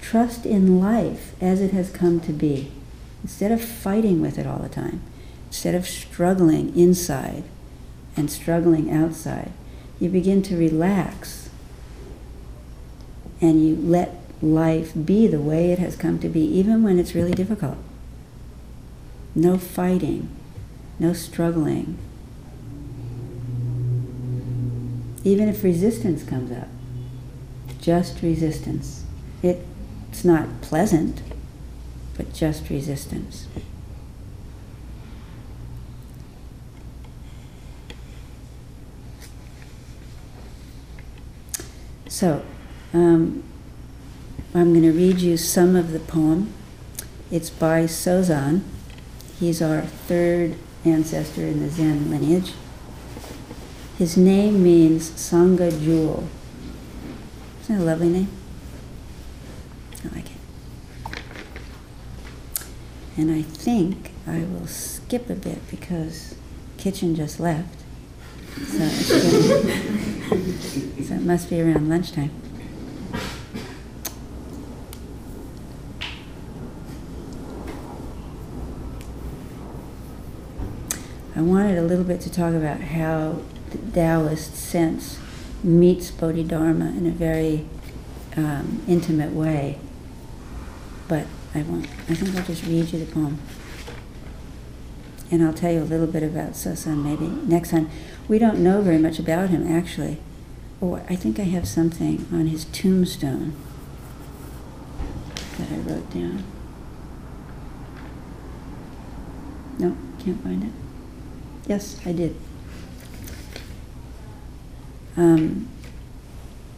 trust 0.00 0.44
in 0.44 0.80
life 0.80 1.34
as 1.40 1.60
it 1.60 1.70
has 1.70 1.90
come 1.90 2.18
to 2.20 2.32
be. 2.32 2.72
Instead 3.22 3.52
of 3.52 3.62
fighting 3.62 4.20
with 4.20 4.38
it 4.38 4.46
all 4.46 4.58
the 4.58 4.68
time, 4.68 5.00
instead 5.46 5.74
of 5.74 5.86
struggling 5.86 6.76
inside 6.76 7.44
and 8.16 8.30
struggling 8.30 8.90
outside, 8.90 9.52
you 10.00 10.08
begin 10.08 10.42
to 10.42 10.56
relax 10.56 11.43
and 13.40 13.66
you 13.66 13.76
let 13.76 14.20
life 14.42 14.92
be 15.04 15.26
the 15.26 15.40
way 15.40 15.72
it 15.72 15.78
has 15.78 15.96
come 15.96 16.18
to 16.20 16.28
be, 16.28 16.40
even 16.40 16.82
when 16.82 16.98
it's 16.98 17.14
really 17.14 17.32
difficult. 17.32 17.78
No 19.34 19.58
fighting, 19.58 20.28
no 20.98 21.12
struggling. 21.12 21.98
Even 25.24 25.48
if 25.48 25.64
resistance 25.64 26.22
comes 26.22 26.52
up, 26.52 26.68
just 27.80 28.22
resistance. 28.22 29.04
It, 29.42 29.66
it's 30.10 30.24
not 30.24 30.60
pleasant, 30.60 31.22
but 32.16 32.32
just 32.32 32.70
resistance. 32.70 33.46
So, 42.08 42.44
um, 42.94 43.42
I'm 44.54 44.72
going 44.72 44.82
to 44.82 44.92
read 44.92 45.18
you 45.18 45.36
some 45.36 45.74
of 45.74 45.90
the 45.90 45.98
poem. 45.98 46.52
It's 47.30 47.50
by 47.50 47.84
Sosan. 47.84 48.62
He's 49.40 49.60
our 49.60 49.82
third 49.82 50.54
ancestor 50.84 51.42
in 51.42 51.60
the 51.60 51.68
Zen 51.68 52.08
lineage. 52.08 52.52
His 53.98 54.16
name 54.16 54.62
means 54.62 55.10
Sangha 55.10 55.70
Jewel. 55.82 56.28
Isn't 57.62 57.78
that 57.78 57.82
a 57.82 57.84
lovely 57.84 58.10
name? 58.10 58.28
I 60.04 60.14
like 60.14 60.26
it. 60.26 60.36
And 63.16 63.32
I 63.32 63.42
think 63.42 64.12
I 64.26 64.38
will 64.38 64.68
skip 64.68 65.28
a 65.28 65.34
bit 65.34 65.68
because 65.68 66.36
kitchen 66.76 67.16
just 67.16 67.40
left. 67.40 67.80
So, 68.56 68.88
so 71.02 71.14
it 71.14 71.22
must 71.22 71.50
be 71.50 71.60
around 71.60 71.88
lunchtime. 71.88 72.43
I 81.36 81.40
wanted 81.40 81.78
a 81.78 81.82
little 81.82 82.04
bit 82.04 82.20
to 82.22 82.30
talk 82.30 82.54
about 82.54 82.80
how 82.80 83.40
the 83.70 83.78
Taoist 83.78 84.54
sense 84.54 85.18
meets 85.64 86.10
Bodhidharma 86.12 86.86
in 86.90 87.06
a 87.06 87.10
very 87.10 87.66
um, 88.36 88.82
intimate 88.86 89.32
way. 89.32 89.78
But 91.08 91.26
I 91.54 91.62
won't. 91.62 91.86
I 92.08 92.14
think 92.14 92.36
I'll 92.36 92.44
just 92.44 92.64
read 92.64 92.92
you 92.92 93.04
the 93.04 93.12
poem. 93.12 93.38
And 95.30 95.42
I'll 95.42 95.52
tell 95.52 95.72
you 95.72 95.80
a 95.80 95.84
little 95.84 96.06
bit 96.06 96.22
about 96.22 96.52
Sosan 96.52 97.02
maybe 97.02 97.26
next 97.26 97.70
time. 97.70 97.90
We 98.28 98.38
don't 98.38 98.60
know 98.60 98.80
very 98.80 98.98
much 98.98 99.18
about 99.18 99.50
him, 99.50 99.66
actually. 99.66 100.18
Oh, 100.80 100.96
I 101.08 101.16
think 101.16 101.40
I 101.40 101.44
have 101.44 101.66
something 101.66 102.26
on 102.32 102.46
his 102.46 102.66
tombstone 102.66 103.54
that 105.58 105.72
I 105.72 105.76
wrote 105.78 106.10
down. 106.10 106.44
No, 109.78 109.96
can't 110.22 110.40
find 110.42 110.62
it. 110.62 110.83
Yes, 111.66 111.98
I 112.04 112.12
did. 112.12 112.36
Um, 115.16 115.68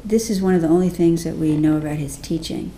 this 0.05 0.31
is 0.31 0.41
one 0.41 0.55
of 0.55 0.63
the 0.63 0.69
only 0.69 0.89
things 0.89 1.25
that 1.25 1.37
we 1.37 1.57
know 1.57 1.77
about 1.77 1.97
his 1.97 2.17
teaching. 2.17 2.73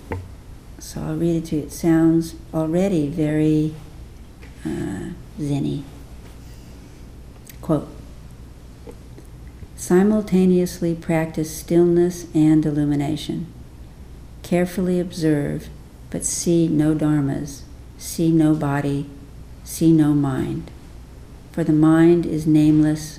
So 0.79 1.03
I'll 1.03 1.17
read 1.17 1.37
it 1.37 1.47
to 1.47 1.57
you. 1.57 1.63
It 1.63 1.73
sounds 1.73 2.37
already 2.55 3.09
very 3.09 3.75
uh, 4.65 5.11
zenny. 5.39 5.83
Quote 7.61 7.89
Simultaneously 9.77 10.95
practice 10.95 11.55
stillness 11.55 12.27
and 12.35 12.65
illumination. 12.65 13.47
Carefully 14.43 14.99
observe, 14.99 15.69
but 16.11 16.25
see 16.25 16.69
no 16.69 16.95
dharmas, 16.95 17.63
see 17.99 18.31
no 18.31 18.55
body, 18.55 19.09
see 19.65 19.93
no 19.93 20.15
mind. 20.15 20.71
For 21.59 21.65
the 21.65 21.73
mind 21.73 22.25
is 22.25 22.47
nameless, 22.47 23.19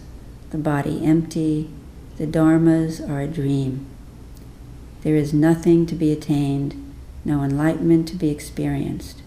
the 0.51 0.57
body 0.57 1.03
empty, 1.03 1.69
the 2.15 2.25
dharmas 2.25 3.05
are 3.05 3.19
a 3.19 3.27
dream. 3.27 3.85
There 5.01 5.17
is 5.17 5.33
nothing 5.33 5.85
to 5.87 5.93
be 5.93 6.13
attained, 6.13 6.73
no 7.25 7.43
enlightenment 7.43 8.07
to 8.07 8.15
be 8.15 8.29
experienced. 8.29 9.23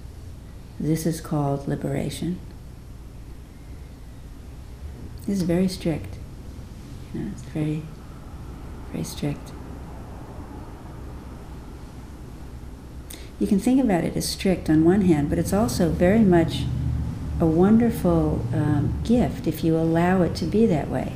This 0.80 1.04
is 1.04 1.20
called 1.20 1.68
liberation. 1.68 2.38
This 5.26 5.36
is 5.36 5.42
very 5.42 5.68
strict. 5.68 6.16
You 7.12 7.20
know, 7.20 7.30
it's 7.32 7.42
very, 7.42 7.82
very 8.92 9.04
strict. 9.04 9.52
You 13.38 13.46
can 13.46 13.60
think 13.60 13.78
about 13.78 14.04
it 14.04 14.16
as 14.16 14.26
strict 14.26 14.70
on 14.70 14.86
one 14.86 15.02
hand, 15.02 15.28
but 15.28 15.38
it's 15.38 15.52
also 15.52 15.90
very 15.90 16.20
much 16.20 16.64
a 17.40 17.46
wonderful 17.46 18.44
um, 18.52 19.00
gift 19.04 19.46
if 19.46 19.64
you 19.64 19.76
allow 19.76 20.22
it 20.22 20.34
to 20.36 20.44
be 20.44 20.66
that 20.66 20.88
way. 20.88 21.12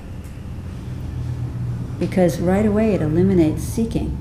Because 1.99 2.41
right 2.41 2.67
away 2.67 2.95
it 2.95 3.01
eliminates 3.01 3.63
seeking. 3.63 4.21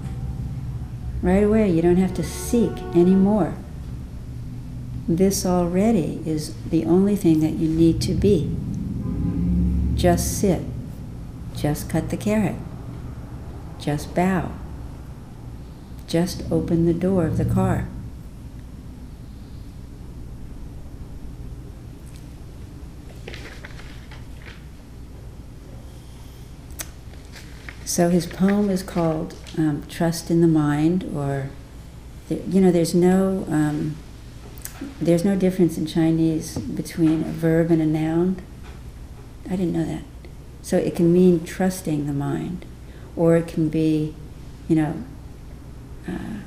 Right 1.22 1.44
away 1.44 1.70
you 1.70 1.82
don't 1.82 1.98
have 1.98 2.14
to 2.16 2.24
seek 2.24 2.72
anymore. 2.96 3.56
This 5.08 5.46
already 5.46 6.22
is 6.26 6.56
the 6.70 6.86
only 6.86 7.16
thing 7.16 7.40
that 7.42 7.54
you 7.54 7.68
need 7.68 8.02
to 8.02 8.14
be. 8.14 8.56
Just 9.96 10.40
sit. 10.40 10.62
Just 11.56 11.90
cut 11.90 12.10
the 12.10 12.18
carrot. 12.18 12.56
Just 13.80 14.16
bow. 14.16 14.52
Just 16.08 16.44
open 16.52 16.86
the 16.86 16.94
door 16.94 17.26
of 17.26 17.38
the 17.38 17.46
car. 17.46 17.88
So 27.96 28.10
his 28.10 28.26
poem 28.26 28.70
is 28.70 28.84
called 28.84 29.36
um, 29.58 29.84
Trust 29.88 30.30
in 30.30 30.42
the 30.42 30.50
Mind, 30.50 31.10
or, 31.16 31.48
you 32.30 32.60
know, 32.60 32.70
there's 32.70 32.94
no, 32.94 33.46
um, 33.48 33.96
there's 35.00 35.24
no 35.24 35.38
difference 35.38 35.78
in 35.78 35.86
Chinese 35.86 36.58
between 36.58 37.22
a 37.22 37.32
verb 37.32 37.72
and 37.72 37.82
a 37.82 37.86
noun. 37.86 38.36
I 39.46 39.52
didn't 39.52 39.72
know 39.72 39.86
that. 39.86 40.04
So 40.62 40.76
it 40.76 40.94
can 40.94 41.14
mean 41.14 41.46
trusting 41.46 42.06
the 42.06 42.12
mind, 42.12 42.66
or 43.16 43.38
it 43.38 43.48
can 43.48 43.70
be, 43.70 44.14
you 44.68 44.76
know, 44.76 45.04
uh, 46.06 46.40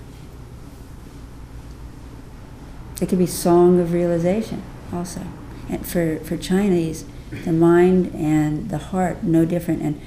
it 3.01 3.09
could 3.09 3.19
be 3.19 3.27
song 3.27 3.81
of 3.81 3.95
realization 3.95 4.63
also. 4.93 5.23
And 5.71 5.87
for, 5.87 6.19
for 6.19 6.37
Chinese, 6.37 7.07
the 7.31 7.53
mind 7.53 8.15
and 8.15 8.69
the 8.69 8.77
heart 8.77 9.23
no 9.23 9.47
different. 9.47 9.81
And 9.81 9.99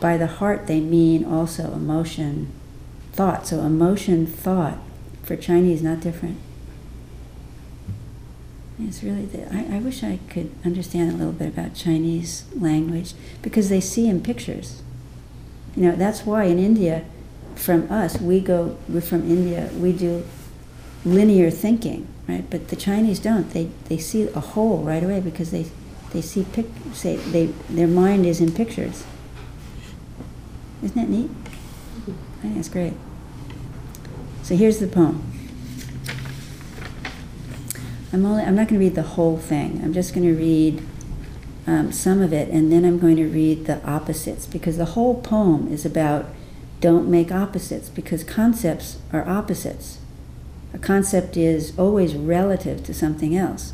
by 0.00 0.16
the 0.16 0.26
heart 0.26 0.66
they 0.66 0.80
mean 0.80 1.24
also 1.24 1.72
emotion, 1.72 2.52
thought. 3.12 3.46
So 3.46 3.60
emotion, 3.60 4.26
thought, 4.26 4.78
for 5.22 5.36
Chinese, 5.36 5.82
not 5.82 6.00
different. 6.00 6.38
It's 8.78 9.02
really, 9.02 9.24
the, 9.24 9.52
I, 9.54 9.76
I 9.76 9.78
wish 9.78 10.02
I 10.02 10.18
could 10.28 10.50
understand 10.64 11.10
a 11.10 11.16
little 11.16 11.32
bit 11.32 11.48
about 11.48 11.74
Chinese 11.74 12.44
language 12.54 13.14
because 13.40 13.70
they 13.70 13.80
see 13.80 14.06
in 14.06 14.20
pictures. 14.22 14.82
You 15.74 15.84
know, 15.84 15.96
that's 15.96 16.26
why 16.26 16.44
in 16.44 16.58
India, 16.58 17.04
from 17.54 17.90
us, 17.90 18.20
we 18.20 18.40
go, 18.40 18.76
we're 18.86 19.00
from 19.00 19.22
India, 19.22 19.70
we 19.74 19.92
do 19.92 20.24
linear 21.06 21.50
thinking, 21.50 22.06
right? 22.28 22.44
But 22.50 22.68
the 22.68 22.76
Chinese 22.76 23.18
don't. 23.18 23.50
They, 23.50 23.70
they 23.88 23.96
see 23.96 24.28
a 24.28 24.40
whole 24.40 24.82
right 24.82 25.02
away 25.02 25.20
because 25.20 25.52
they, 25.52 25.66
they 26.12 26.20
see, 26.20 26.44
pic, 26.52 26.66
say, 26.92 27.16
they, 27.16 27.46
their 27.70 27.88
mind 27.88 28.26
is 28.26 28.42
in 28.42 28.52
pictures. 28.52 29.04
Isn't 30.82 30.96
that 30.96 31.08
neat? 31.08 31.30
I 32.38 32.42
think 32.42 32.54
that's 32.56 32.68
great. 32.68 32.92
So 34.42 34.56
here's 34.56 34.78
the 34.78 34.86
poem. 34.86 35.32
I'm 38.12 38.24
only 38.24 38.44
I'm 38.44 38.54
not 38.54 38.68
going 38.68 38.80
to 38.80 38.86
read 38.86 38.94
the 38.94 39.02
whole 39.02 39.36
thing. 39.36 39.80
I'm 39.82 39.92
just 39.92 40.14
going 40.14 40.26
to 40.26 40.34
read 40.34 40.82
um, 41.66 41.92
some 41.92 42.20
of 42.20 42.32
it, 42.32 42.48
and 42.50 42.70
then 42.70 42.84
I'm 42.84 42.98
going 42.98 43.16
to 43.16 43.26
read 43.26 43.66
the 43.66 43.84
opposites 43.84 44.46
because 44.46 44.76
the 44.76 44.84
whole 44.84 45.20
poem 45.20 45.72
is 45.72 45.84
about 45.84 46.26
don't 46.80 47.10
make 47.10 47.32
opposites 47.32 47.88
because 47.88 48.22
concepts 48.22 48.98
are 49.12 49.26
opposites. 49.26 49.98
A 50.72 50.78
concept 50.78 51.36
is 51.36 51.76
always 51.78 52.14
relative 52.14 52.84
to 52.84 52.94
something 52.94 53.34
else. 53.34 53.72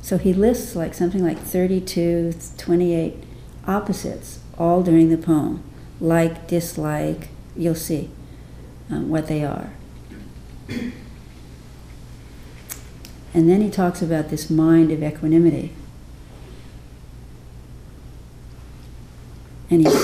So 0.00 0.16
he 0.18 0.32
lists 0.32 0.74
like 0.74 0.94
something 0.94 1.22
like 1.22 1.38
32, 1.38 2.34
28 2.56 3.22
opposites 3.66 4.40
all 4.56 4.82
during 4.82 5.10
the 5.10 5.18
poem 5.18 5.62
like, 6.00 6.46
dislike, 6.46 7.28
you'll 7.56 7.74
see 7.74 8.10
um, 8.90 9.08
what 9.08 9.26
they 9.26 9.44
are. 9.44 9.70
And 13.34 13.48
then 13.48 13.60
he 13.60 13.70
talks 13.70 14.00
about 14.02 14.30
this 14.30 14.48
mind 14.48 14.90
of 14.90 15.02
equanimity. 15.02 15.72
And 19.70 19.86
he, 19.86 19.94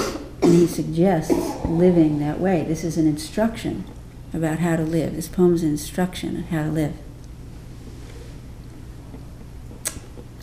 and 0.42 0.52
he 0.52 0.66
suggests 0.66 1.32
living 1.64 2.18
that 2.18 2.38
way. 2.38 2.64
This 2.64 2.84
is 2.84 2.98
an 2.98 3.06
instruction 3.06 3.84
about 4.34 4.58
how 4.58 4.76
to 4.76 4.82
live. 4.82 5.16
This 5.16 5.28
poem 5.28 5.54
is 5.54 5.62
an 5.62 5.70
instruction 5.70 6.36
on 6.36 6.42
how 6.44 6.64
to 6.64 6.70
live. 6.70 6.94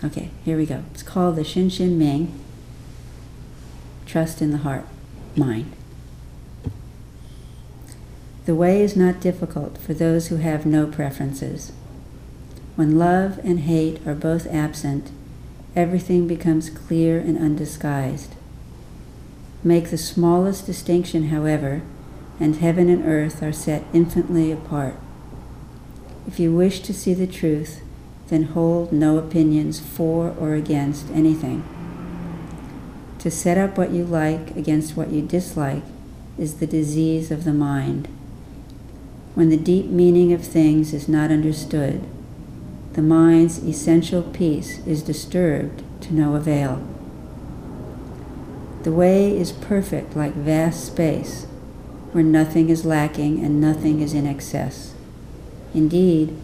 Okay, 0.03 0.31
here 0.43 0.57
we 0.57 0.65
go. 0.65 0.83
It's 0.93 1.03
called 1.03 1.35
the 1.35 1.43
Shin 1.43 1.69
Shin 1.69 1.99
Ming 1.99 2.39
Trust 4.07 4.41
in 4.41 4.51
the 4.51 4.57
Heart 4.59 4.85
mind. 5.37 5.71
The 8.45 8.55
way 8.55 8.81
is 8.81 8.95
not 8.95 9.21
difficult 9.21 9.77
for 9.77 9.93
those 9.93 10.27
who 10.27 10.37
have 10.37 10.65
no 10.65 10.87
preferences. 10.87 11.71
When 12.75 12.97
love 12.97 13.39
and 13.43 13.61
hate 13.61 14.05
are 14.07 14.15
both 14.15 14.47
absent, 14.47 15.11
everything 15.75 16.27
becomes 16.27 16.69
clear 16.69 17.19
and 17.19 17.37
undisguised. 17.37 18.35
Make 19.63 19.89
the 19.89 19.97
smallest 19.97 20.65
distinction, 20.65 21.29
however, 21.29 21.83
and 22.39 22.55
heaven 22.55 22.89
and 22.89 23.05
earth 23.05 23.43
are 23.43 23.53
set 23.53 23.83
infinitely 23.93 24.51
apart. 24.51 24.95
If 26.27 26.39
you 26.39 26.55
wish 26.55 26.79
to 26.81 26.93
see 26.93 27.13
the 27.13 27.27
truth, 27.27 27.81
then 28.29 28.43
hold 28.43 28.91
no 28.91 29.17
opinions 29.17 29.79
for 29.79 30.33
or 30.39 30.55
against 30.55 31.11
anything. 31.11 31.63
To 33.21 33.29
set 33.29 33.55
up 33.55 33.77
what 33.77 33.91
you 33.91 34.03
like 34.03 34.55
against 34.57 34.97
what 34.97 35.11
you 35.11 35.21
dislike 35.21 35.83
is 36.39 36.55
the 36.55 36.65
disease 36.65 37.29
of 37.29 37.43
the 37.43 37.53
mind. 37.53 38.07
When 39.35 39.49
the 39.49 39.57
deep 39.57 39.85
meaning 39.85 40.33
of 40.33 40.43
things 40.43 40.91
is 40.91 41.07
not 41.07 41.29
understood, 41.29 42.03
the 42.93 43.03
mind's 43.03 43.59
essential 43.59 44.23
peace 44.23 44.79
is 44.87 45.03
disturbed 45.03 45.83
to 46.01 46.15
no 46.15 46.33
avail. 46.33 46.83
The 48.81 48.91
way 48.91 49.37
is 49.37 49.51
perfect 49.51 50.15
like 50.15 50.33
vast 50.33 50.83
space, 50.83 51.45
where 52.13 52.23
nothing 52.23 52.69
is 52.69 52.85
lacking 52.85 53.45
and 53.45 53.61
nothing 53.61 54.01
is 54.01 54.15
in 54.15 54.25
excess. 54.25 54.95
Indeed, 55.75 56.35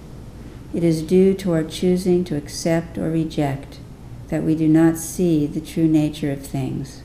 it 0.75 0.83
is 0.83 1.01
due 1.01 1.33
to 1.33 1.53
our 1.53 1.63
choosing 1.63 2.23
to 2.25 2.37
accept 2.37 2.99
or 2.99 3.09
reject 3.09 3.79
that 4.29 4.43
we 4.43 4.55
do 4.55 4.67
not 4.67 4.97
see 4.97 5.47
the 5.47 5.61
true 5.61 5.87
nature 5.87 6.31
of 6.31 6.45
things. 6.45 7.01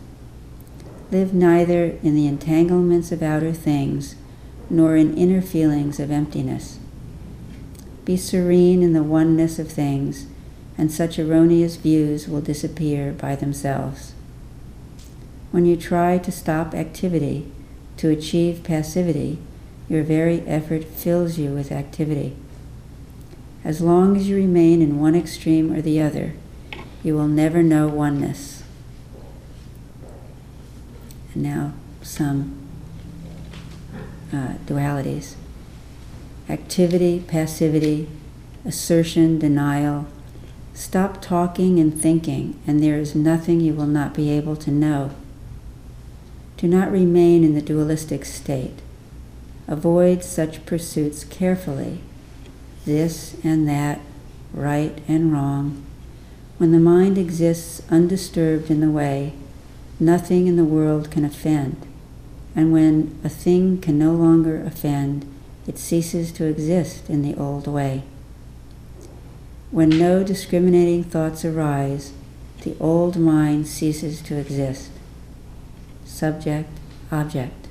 Live 1.11 1.35
neither 1.35 1.99
in 2.03 2.15
the 2.15 2.27
entanglements 2.27 3.13
of 3.13 3.23
outer 3.23 3.53
things 3.53 4.17
nor 4.71 4.97
in 4.97 5.17
inner 5.17 5.43
feelings 5.43 6.01
of 6.01 6.11
emptiness. 6.11 6.79
Be 8.05 8.17
serene 8.17 8.83
in 8.83 8.95
the 8.95 9.03
oneness 9.03 9.59
of 9.59 9.71
things, 9.71 10.27
and 10.79 10.91
such 10.91 11.19
erroneous 11.19 11.77
views 11.77 12.27
will 12.27 12.41
disappear 12.41 13.13
by 13.13 13.37
themselves. 13.37 14.15
When 15.51 15.67
you 15.67 15.77
try 15.77 16.19
to 16.19 16.33
stop 16.33 16.75
activity 16.75 17.53
to 17.99 18.09
achieve 18.09 18.65
passivity, 18.65 19.39
your 19.89 20.03
very 20.03 20.41
effort 20.47 20.85
fills 20.85 21.39
you 21.39 21.53
with 21.53 21.71
activity. 21.71 22.35
As 23.63 23.83
long 23.83 24.17
as 24.17 24.29
you 24.29 24.37
remain 24.37 24.81
in 24.81 24.99
one 24.99 25.15
extreme 25.15 25.71
or 25.71 25.83
the 25.83 26.01
other, 26.01 26.33
you 27.03 27.15
will 27.15 27.29
never 27.29 27.63
know 27.63 27.89
oneness. 27.89 28.63
And 31.35 31.43
now, 31.43 31.73
some 32.03 32.59
uh, 34.33 34.55
dualities 34.67 35.35
activity, 36.49 37.23
passivity, 37.27 38.09
assertion, 38.65 39.39
denial. 39.39 40.07
Stop 40.75 41.23
talking 41.23 41.79
and 41.79 41.99
thinking, 41.99 42.61
and 42.67 42.83
there 42.83 42.99
is 42.99 43.15
nothing 43.15 43.61
you 43.61 43.73
will 43.73 43.87
not 43.87 44.13
be 44.13 44.31
able 44.31 44.57
to 44.57 44.71
know. 44.71 45.11
Do 46.57 46.69
not 46.69 46.91
remain 46.91 47.45
in 47.45 47.55
the 47.55 47.63
dualistic 47.63 48.25
state. 48.25 48.81
Avoid 49.67 50.23
such 50.23 50.67
pursuits 50.67 51.25
carefully 51.25 52.01
this 52.85 53.37
and 53.45 53.69
that, 53.69 54.01
right 54.53 55.01
and 55.07 55.33
wrong. 55.33 55.85
When 56.63 56.71
the 56.71 56.79
mind 56.79 57.19
exists 57.19 57.83
undisturbed 57.91 58.71
in 58.71 58.79
the 58.79 58.89
way, 58.89 59.33
nothing 59.99 60.47
in 60.47 60.55
the 60.55 60.63
world 60.63 61.11
can 61.11 61.25
offend. 61.25 61.85
And 62.55 62.73
when 62.73 63.19
a 63.25 63.29
thing 63.29 63.81
can 63.81 63.99
no 63.99 64.13
longer 64.13 64.63
offend, 64.65 65.27
it 65.67 65.77
ceases 65.77 66.31
to 66.35 66.45
exist 66.45 67.11
in 67.11 67.23
the 67.23 67.35
old 67.35 67.67
way. 67.67 68.05
When 69.73 69.89
no 69.89 70.23
discriminating 70.23 71.03
thoughts 71.03 71.45
arise, 71.45 72.13
the 72.61 72.77
old 72.79 73.17
mind 73.17 73.67
ceases 73.67 74.23
to 74.23 74.37
exist. 74.37 74.93
Subject, 76.05 76.71
object. 77.11 77.67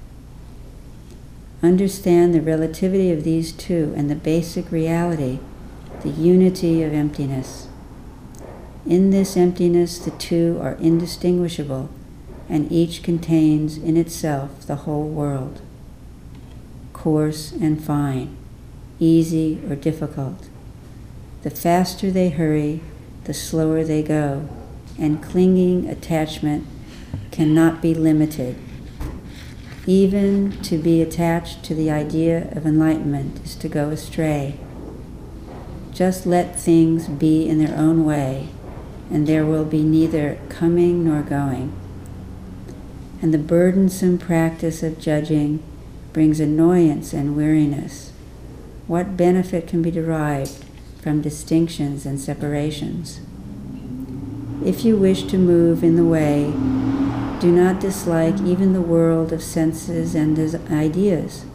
Understand 1.63 2.35
the 2.35 2.41
relativity 2.41 3.09
of 3.09 3.23
these 3.23 3.53
two 3.53 3.93
and 3.95 4.09
the 4.09 4.15
basic 4.15 4.69
reality, 4.69 5.39
the 6.03 6.09
unity 6.09 6.83
of 6.83 6.91
emptiness. 6.91 7.69
In 8.85 9.11
this 9.11 9.37
emptiness, 9.37 9.99
the 9.99 10.11
two 10.11 10.59
are 10.61 10.73
indistinguishable, 10.73 11.89
and 12.49 12.71
each 12.71 13.03
contains 13.03 13.77
in 13.77 13.95
itself 13.95 14.65
the 14.65 14.77
whole 14.77 15.07
world 15.07 15.61
coarse 17.01 17.51
and 17.53 17.83
fine, 17.83 18.37
easy 18.99 19.59
or 19.67 19.75
difficult. 19.75 20.49
The 21.41 21.49
faster 21.49 22.11
they 22.11 22.29
hurry, 22.29 22.81
the 23.23 23.33
slower 23.33 23.83
they 23.83 24.03
go, 24.03 24.47
and 24.99 25.23
clinging 25.23 25.89
attachment 25.89 26.67
cannot 27.31 27.81
be 27.81 27.95
limited. 27.95 28.55
Even 29.87 30.51
to 30.61 30.77
be 30.77 31.01
attached 31.01 31.63
to 31.63 31.73
the 31.73 31.89
idea 31.89 32.51
of 32.51 32.67
enlightenment 32.67 33.43
is 33.43 33.55
to 33.55 33.67
go 33.67 33.89
astray. 33.89 34.59
Just 35.91 36.27
let 36.27 36.59
things 36.59 37.07
be 37.07 37.49
in 37.49 37.57
their 37.57 37.75
own 37.75 38.05
way, 38.05 38.49
and 39.11 39.27
there 39.27 39.45
will 39.45 39.65
be 39.65 39.83
neither 39.83 40.39
coming 40.49 41.03
nor 41.03 41.21
going. 41.21 41.73
And 43.21 43.33
the 43.33 43.37
burdensome 43.37 44.17
practice 44.17 44.81
of 44.81 44.99
judging 44.99 45.61
brings 46.13 46.39
annoyance 46.39 47.13
and 47.13 47.35
weariness. 47.35 48.11
What 48.87 49.17
benefit 49.17 49.67
can 49.67 49.81
be 49.81 49.91
derived 49.91 50.65
from 51.01 51.21
distinctions 51.21 52.05
and 52.05 52.19
separations? 52.19 53.21
If 54.65 54.85
you 54.85 54.95
wish 54.95 55.23
to 55.23 55.37
move 55.37 55.83
in 55.83 55.95
the 55.95 56.05
way, 56.05 56.51
do 57.39 57.51
not 57.51 57.79
dislike 57.79 58.39
even 58.41 58.73
the 58.73 58.81
world 58.81 59.33
of 59.33 59.41
senses 59.41 60.13
and 60.15 60.37
ideas. 60.71 61.45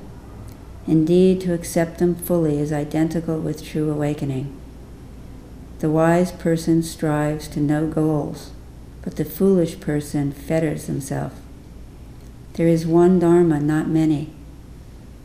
Indeed, 0.87 1.41
to 1.43 1.55
accept 1.55 1.99
them 1.99 2.15
fully 2.15 2.59
is 2.59 2.73
identical 2.73 3.39
with 3.39 3.65
true 3.65 3.91
awakening. 3.91 4.53
The 5.79 5.91
wise 5.91 6.33
person 6.33 6.83
strives 6.83 7.49
to 7.49 7.61
no 7.61 7.87
goals, 7.87 8.51
but 9.03 9.17
the 9.17 9.25
foolish 9.25 9.79
person 9.81 10.33
fetters 10.33 10.87
himself. 10.87 11.35
There 12.55 12.69
is 12.69 12.87
one 12.87 13.19
Dharma, 13.19 13.61
not 13.61 13.89
many 13.89 14.33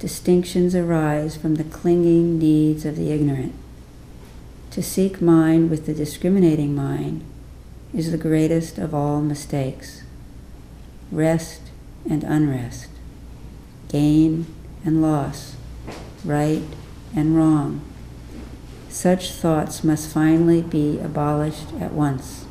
distinctions 0.02 0.74
arise 0.74 1.38
from 1.38 1.56
the 1.56 1.64
clinging 1.64 2.40
needs 2.40 2.86
of 2.86 2.96
the 2.96 3.12
ignorant. 3.12 3.54
To 4.72 4.82
seek 4.82 5.22
mind 5.22 5.70
with 5.70 5.86
the 5.86 5.94
discriminating 5.94 6.74
mind 6.74 7.24
is 7.94 8.10
the 8.10 8.18
greatest 8.18 8.80
of 8.80 8.96
all 8.96 9.22
mistakes. 9.22 10.02
Rest 11.12 11.62
and 12.10 12.24
unrest, 12.24 12.90
gain 13.90 14.48
and 14.84 15.04
loss, 15.04 15.56
right 16.26 16.64
and 17.16 17.38
wrong. 17.38 17.82
Such 18.91 19.32
thoughts 19.32 19.86
must 19.86 20.12
finally 20.12 20.62
be 20.62 20.99
abolished 20.99 21.73
at 21.80 21.93
once. 21.93 22.45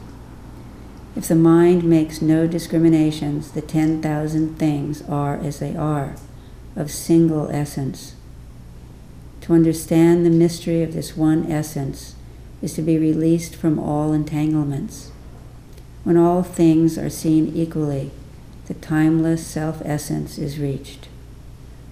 If 1.14 1.28
the 1.28 1.34
mind 1.34 1.84
makes 1.84 2.22
no 2.22 2.46
discriminations, 2.46 3.50
the 3.50 3.60
10,000 3.60 4.56
things 4.58 5.02
are 5.02 5.36
as 5.36 5.58
they 5.58 5.76
are 5.76 6.16
of 6.74 6.90
single 6.90 7.50
essence. 7.50 8.14
To 9.42 9.52
understand 9.52 10.24
the 10.24 10.30
mystery 10.30 10.82
of 10.82 10.94
this 10.94 11.14
one 11.14 11.44
essence 11.52 12.14
is 12.62 12.72
to 12.74 12.82
be 12.82 12.96
released 12.96 13.54
from 13.54 13.78
all 13.78 14.14
entanglements. 14.14 15.12
When 16.04 16.16
all 16.16 16.42
things 16.42 16.96
are 16.96 17.10
seen 17.10 17.54
equally, 17.54 18.12
the 18.64 18.74
timeless 18.74 19.46
self 19.46 19.82
essence 19.84 20.38
is 20.38 20.58
reached. 20.58 21.08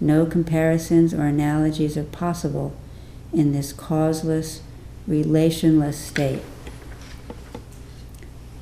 No 0.01 0.25
comparisons 0.25 1.13
or 1.13 1.27
analogies 1.27 1.99
are 1.99 2.05
possible 2.05 2.75
in 3.33 3.53
this 3.53 3.73
causeless, 3.73 4.63
relationless 5.07 5.99
state. 5.99 6.43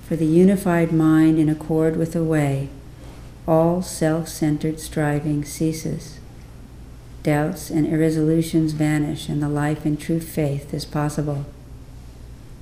For 0.07 0.17
the 0.17 0.27
unified 0.27 0.93
mind 0.93 1.39
in 1.39 1.49
accord 1.49 1.97
with 1.97 2.13
the 2.13 2.25
way, 2.25 2.69
all 3.47 3.83
self 3.83 4.29
centered 4.29 4.81
striving 4.81 5.45
ceases. 5.45 6.21
Doubts 7.23 7.71
and 7.71 7.87
irresolutions 7.87 8.73
vanish, 8.73 9.29
and 9.29 9.43
the 9.43 9.49
life 9.49 9.85
in 9.85 9.97
true 9.97 10.21
faith 10.21 10.73
is 10.73 10.85
possible. 10.85 11.45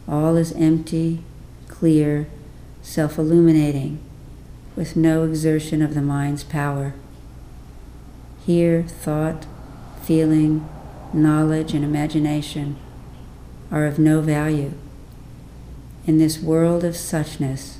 All 0.08 0.36
is 0.36 0.52
empty, 0.52 1.20
clear, 1.68 2.26
self 2.82 3.18
illuminating, 3.18 3.98
with 4.76 4.96
no 4.96 5.24
exertion 5.24 5.82
of 5.82 5.94
the 5.94 6.02
mind's 6.02 6.44
power. 6.44 6.94
Here, 8.46 8.82
thought, 8.82 9.46
feeling, 10.02 10.68
knowledge, 11.14 11.74
and 11.74 11.84
imagination 11.84 12.76
are 13.70 13.86
of 13.86 13.98
no 13.98 14.20
value. 14.20 14.72
In 16.06 16.18
this 16.18 16.38
world 16.38 16.84
of 16.84 16.94
suchness, 16.94 17.76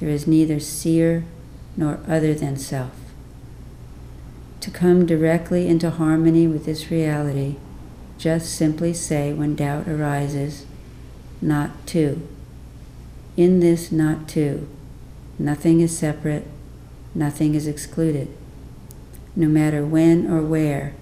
there 0.00 0.08
is 0.08 0.26
neither 0.26 0.58
seer 0.58 1.24
nor 1.76 2.00
other 2.08 2.34
than 2.34 2.56
self. 2.56 2.92
To 4.60 4.70
come 4.70 5.06
directly 5.06 5.68
into 5.68 5.90
harmony 5.90 6.46
with 6.46 6.64
this 6.64 6.90
reality, 6.90 7.56
just 8.18 8.54
simply 8.54 8.92
say 8.92 9.32
when 9.32 9.54
doubt 9.54 9.86
arises, 9.86 10.66
not 11.40 11.86
two. 11.86 12.26
In 13.36 13.60
this 13.60 13.92
not 13.92 14.28
two, 14.28 14.68
nothing 15.38 15.80
is 15.80 15.96
separate, 15.96 16.46
nothing 17.14 17.54
is 17.54 17.66
excluded. 17.66 18.28
No 19.36 19.48
matter 19.48 19.84
when 19.84 20.30
or 20.30 20.42
where, 20.42 20.94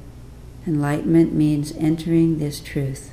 Enlightenment 0.67 1.33
means 1.33 1.75
entering 1.77 2.39
this 2.39 2.61
truth. 2.61 3.13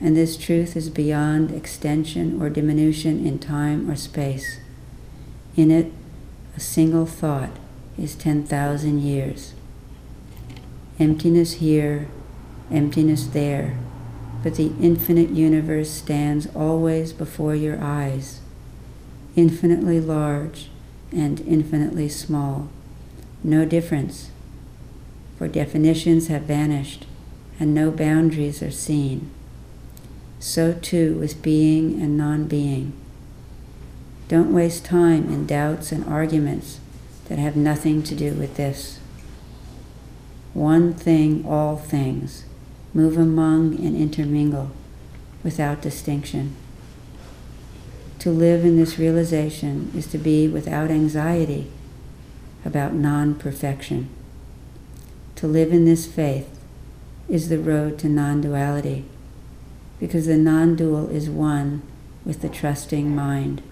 And 0.00 0.16
this 0.16 0.36
truth 0.36 0.76
is 0.76 0.90
beyond 0.90 1.50
extension 1.50 2.40
or 2.40 2.50
diminution 2.50 3.26
in 3.26 3.38
time 3.38 3.90
or 3.90 3.96
space. 3.96 4.58
In 5.56 5.70
it, 5.70 5.92
a 6.56 6.60
single 6.60 7.06
thought 7.06 7.50
is 7.98 8.14
10,000 8.14 9.00
years. 9.00 9.54
Emptiness 10.98 11.54
here, 11.54 12.08
emptiness 12.70 13.26
there, 13.26 13.78
but 14.42 14.54
the 14.54 14.72
infinite 14.80 15.30
universe 15.30 15.90
stands 15.90 16.46
always 16.54 17.12
before 17.12 17.54
your 17.54 17.82
eyes, 17.82 18.40
infinitely 19.34 20.00
large 20.00 20.70
and 21.12 21.40
infinitely 21.42 22.08
small. 22.08 22.68
No 23.44 23.64
difference, 23.64 24.30
for 25.38 25.48
definitions 25.48 26.28
have 26.28 26.42
vanished 26.42 27.06
and 27.58 27.74
no 27.74 27.90
boundaries 27.90 28.62
are 28.62 28.70
seen. 28.70 29.30
So 30.38 30.72
too 30.72 31.14
with 31.14 31.42
being 31.42 32.00
and 32.00 32.16
non 32.16 32.46
being. 32.46 32.92
Don't 34.28 34.52
waste 34.52 34.84
time 34.84 35.28
in 35.28 35.46
doubts 35.46 35.92
and 35.92 36.04
arguments 36.04 36.80
that 37.28 37.38
have 37.38 37.56
nothing 37.56 38.02
to 38.04 38.14
do 38.14 38.32
with 38.34 38.56
this. 38.56 38.98
One 40.52 40.94
thing, 40.94 41.44
all 41.46 41.76
things, 41.76 42.44
move 42.92 43.16
among 43.16 43.74
and 43.76 43.96
intermingle 43.96 44.70
without 45.42 45.80
distinction. 45.80 46.56
To 48.20 48.30
live 48.30 48.64
in 48.64 48.76
this 48.76 48.98
realization 48.98 49.92
is 49.94 50.06
to 50.08 50.18
be 50.18 50.48
without 50.48 50.90
anxiety 50.90 51.70
about 52.64 52.94
non 52.94 53.34
perfection. 53.34 54.08
To 55.36 55.46
live 55.46 55.72
in 55.72 55.84
this 55.84 56.06
faith 56.06 56.48
is 57.28 57.48
the 57.48 57.58
road 57.58 57.98
to 57.98 58.08
non 58.08 58.40
duality, 58.40 59.04
because 60.00 60.26
the 60.26 60.36
non 60.36 60.76
dual 60.76 61.08
is 61.10 61.28
one 61.28 61.82
with 62.24 62.40
the 62.40 62.48
trusting 62.48 63.14
mind. 63.14 63.62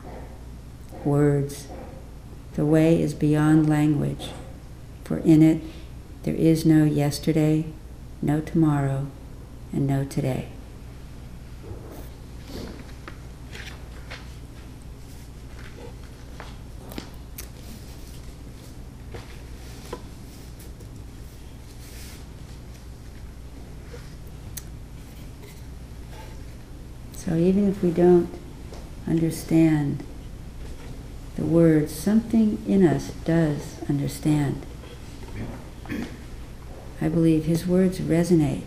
Words. 1.05 1.69
The 2.55 2.65
way 2.65 3.01
is 3.03 3.15
beyond 3.15 3.69
language, 3.69 4.29
for 5.05 5.19
in 5.19 5.43
it 5.43 5.61
there 6.23 6.35
is 6.35 6.65
no 6.65 6.85
yesterday, 6.85 7.67
no 8.23 8.41
tomorrow, 8.41 9.07
and 9.73 9.87
no 9.87 10.05
today. 10.05 10.49
Even 27.37 27.69
if 27.69 27.83
we 27.83 27.91
don't 27.91 28.29
understand 29.07 30.03
the 31.37 31.45
words, 31.45 31.93
something 31.93 32.63
in 32.67 32.87
us 32.87 33.11
does 33.25 33.77
understand. 33.89 34.65
I 37.01 37.09
believe 37.09 37.45
his 37.45 37.67
words 37.67 37.99
resonate. 37.99 38.63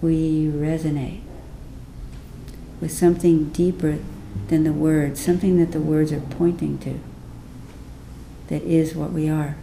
We 0.00 0.46
resonate 0.46 1.20
with 2.80 2.90
something 2.92 3.50
deeper 3.50 3.98
than 4.48 4.64
the 4.64 4.72
words, 4.72 5.20
something 5.20 5.56
that 5.58 5.72
the 5.72 5.80
words 5.80 6.12
are 6.12 6.20
pointing 6.20 6.78
to, 6.78 7.00
that 8.48 8.62
is 8.62 8.94
what 8.94 9.12
we 9.12 9.28
are. 9.28 9.56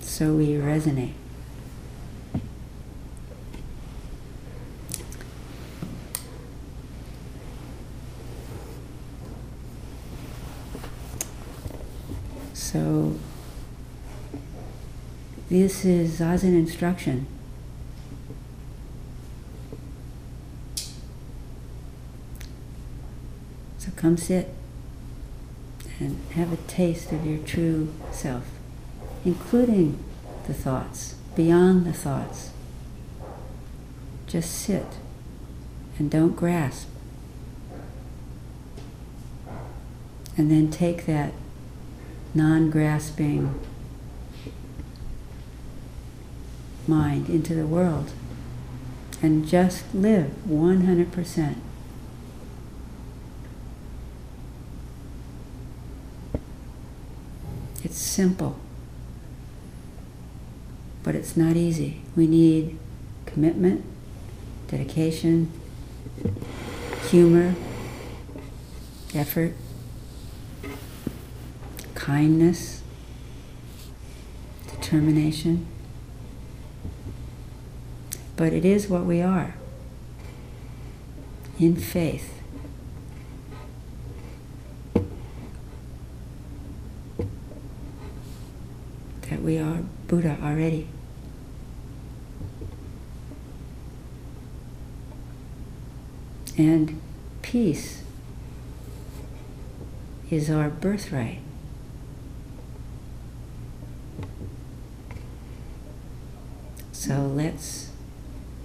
So 0.00 0.34
we 0.34 0.48
resonate. 0.54 1.12
So 12.52 13.14
this 15.60 15.84
is 15.84 16.18
Zazen 16.18 16.52
instruction. 16.58 17.28
So 23.78 23.92
come 23.94 24.16
sit 24.16 24.52
and 26.00 26.18
have 26.32 26.52
a 26.52 26.56
taste 26.56 27.12
of 27.12 27.24
your 27.24 27.38
true 27.38 27.94
self, 28.10 28.42
including 29.24 30.02
the 30.48 30.54
thoughts, 30.54 31.14
beyond 31.36 31.86
the 31.86 31.92
thoughts. 31.92 32.50
Just 34.26 34.50
sit 34.50 34.86
and 36.00 36.10
don't 36.10 36.34
grasp. 36.34 36.88
And 40.36 40.50
then 40.50 40.68
take 40.72 41.06
that 41.06 41.32
non 42.34 42.70
grasping 42.70 43.54
mind 46.88 47.28
into 47.28 47.54
the 47.54 47.66
world 47.66 48.12
and 49.22 49.46
just 49.46 49.94
live 49.94 50.32
100%. 50.48 51.56
It's 57.82 57.98
simple, 57.98 58.56
but 61.02 61.14
it's 61.14 61.36
not 61.36 61.56
easy. 61.56 62.00
We 62.16 62.26
need 62.26 62.78
commitment, 63.26 63.84
dedication, 64.68 65.50
humor, 67.08 67.54
effort, 69.14 69.54
kindness, 71.94 72.82
determination. 74.68 75.66
But 78.36 78.52
it 78.52 78.64
is 78.64 78.88
what 78.88 79.04
we 79.04 79.22
are 79.22 79.54
in 81.58 81.76
faith. 81.76 82.40
That 89.30 89.40
we 89.40 89.58
are 89.58 89.82
Buddha 90.08 90.36
already. 90.42 90.88
And 96.56 97.00
peace 97.42 98.02
is 100.30 100.50
our 100.50 100.68
birthright. 100.68 101.38
So 106.92 107.26
let's 107.26 107.90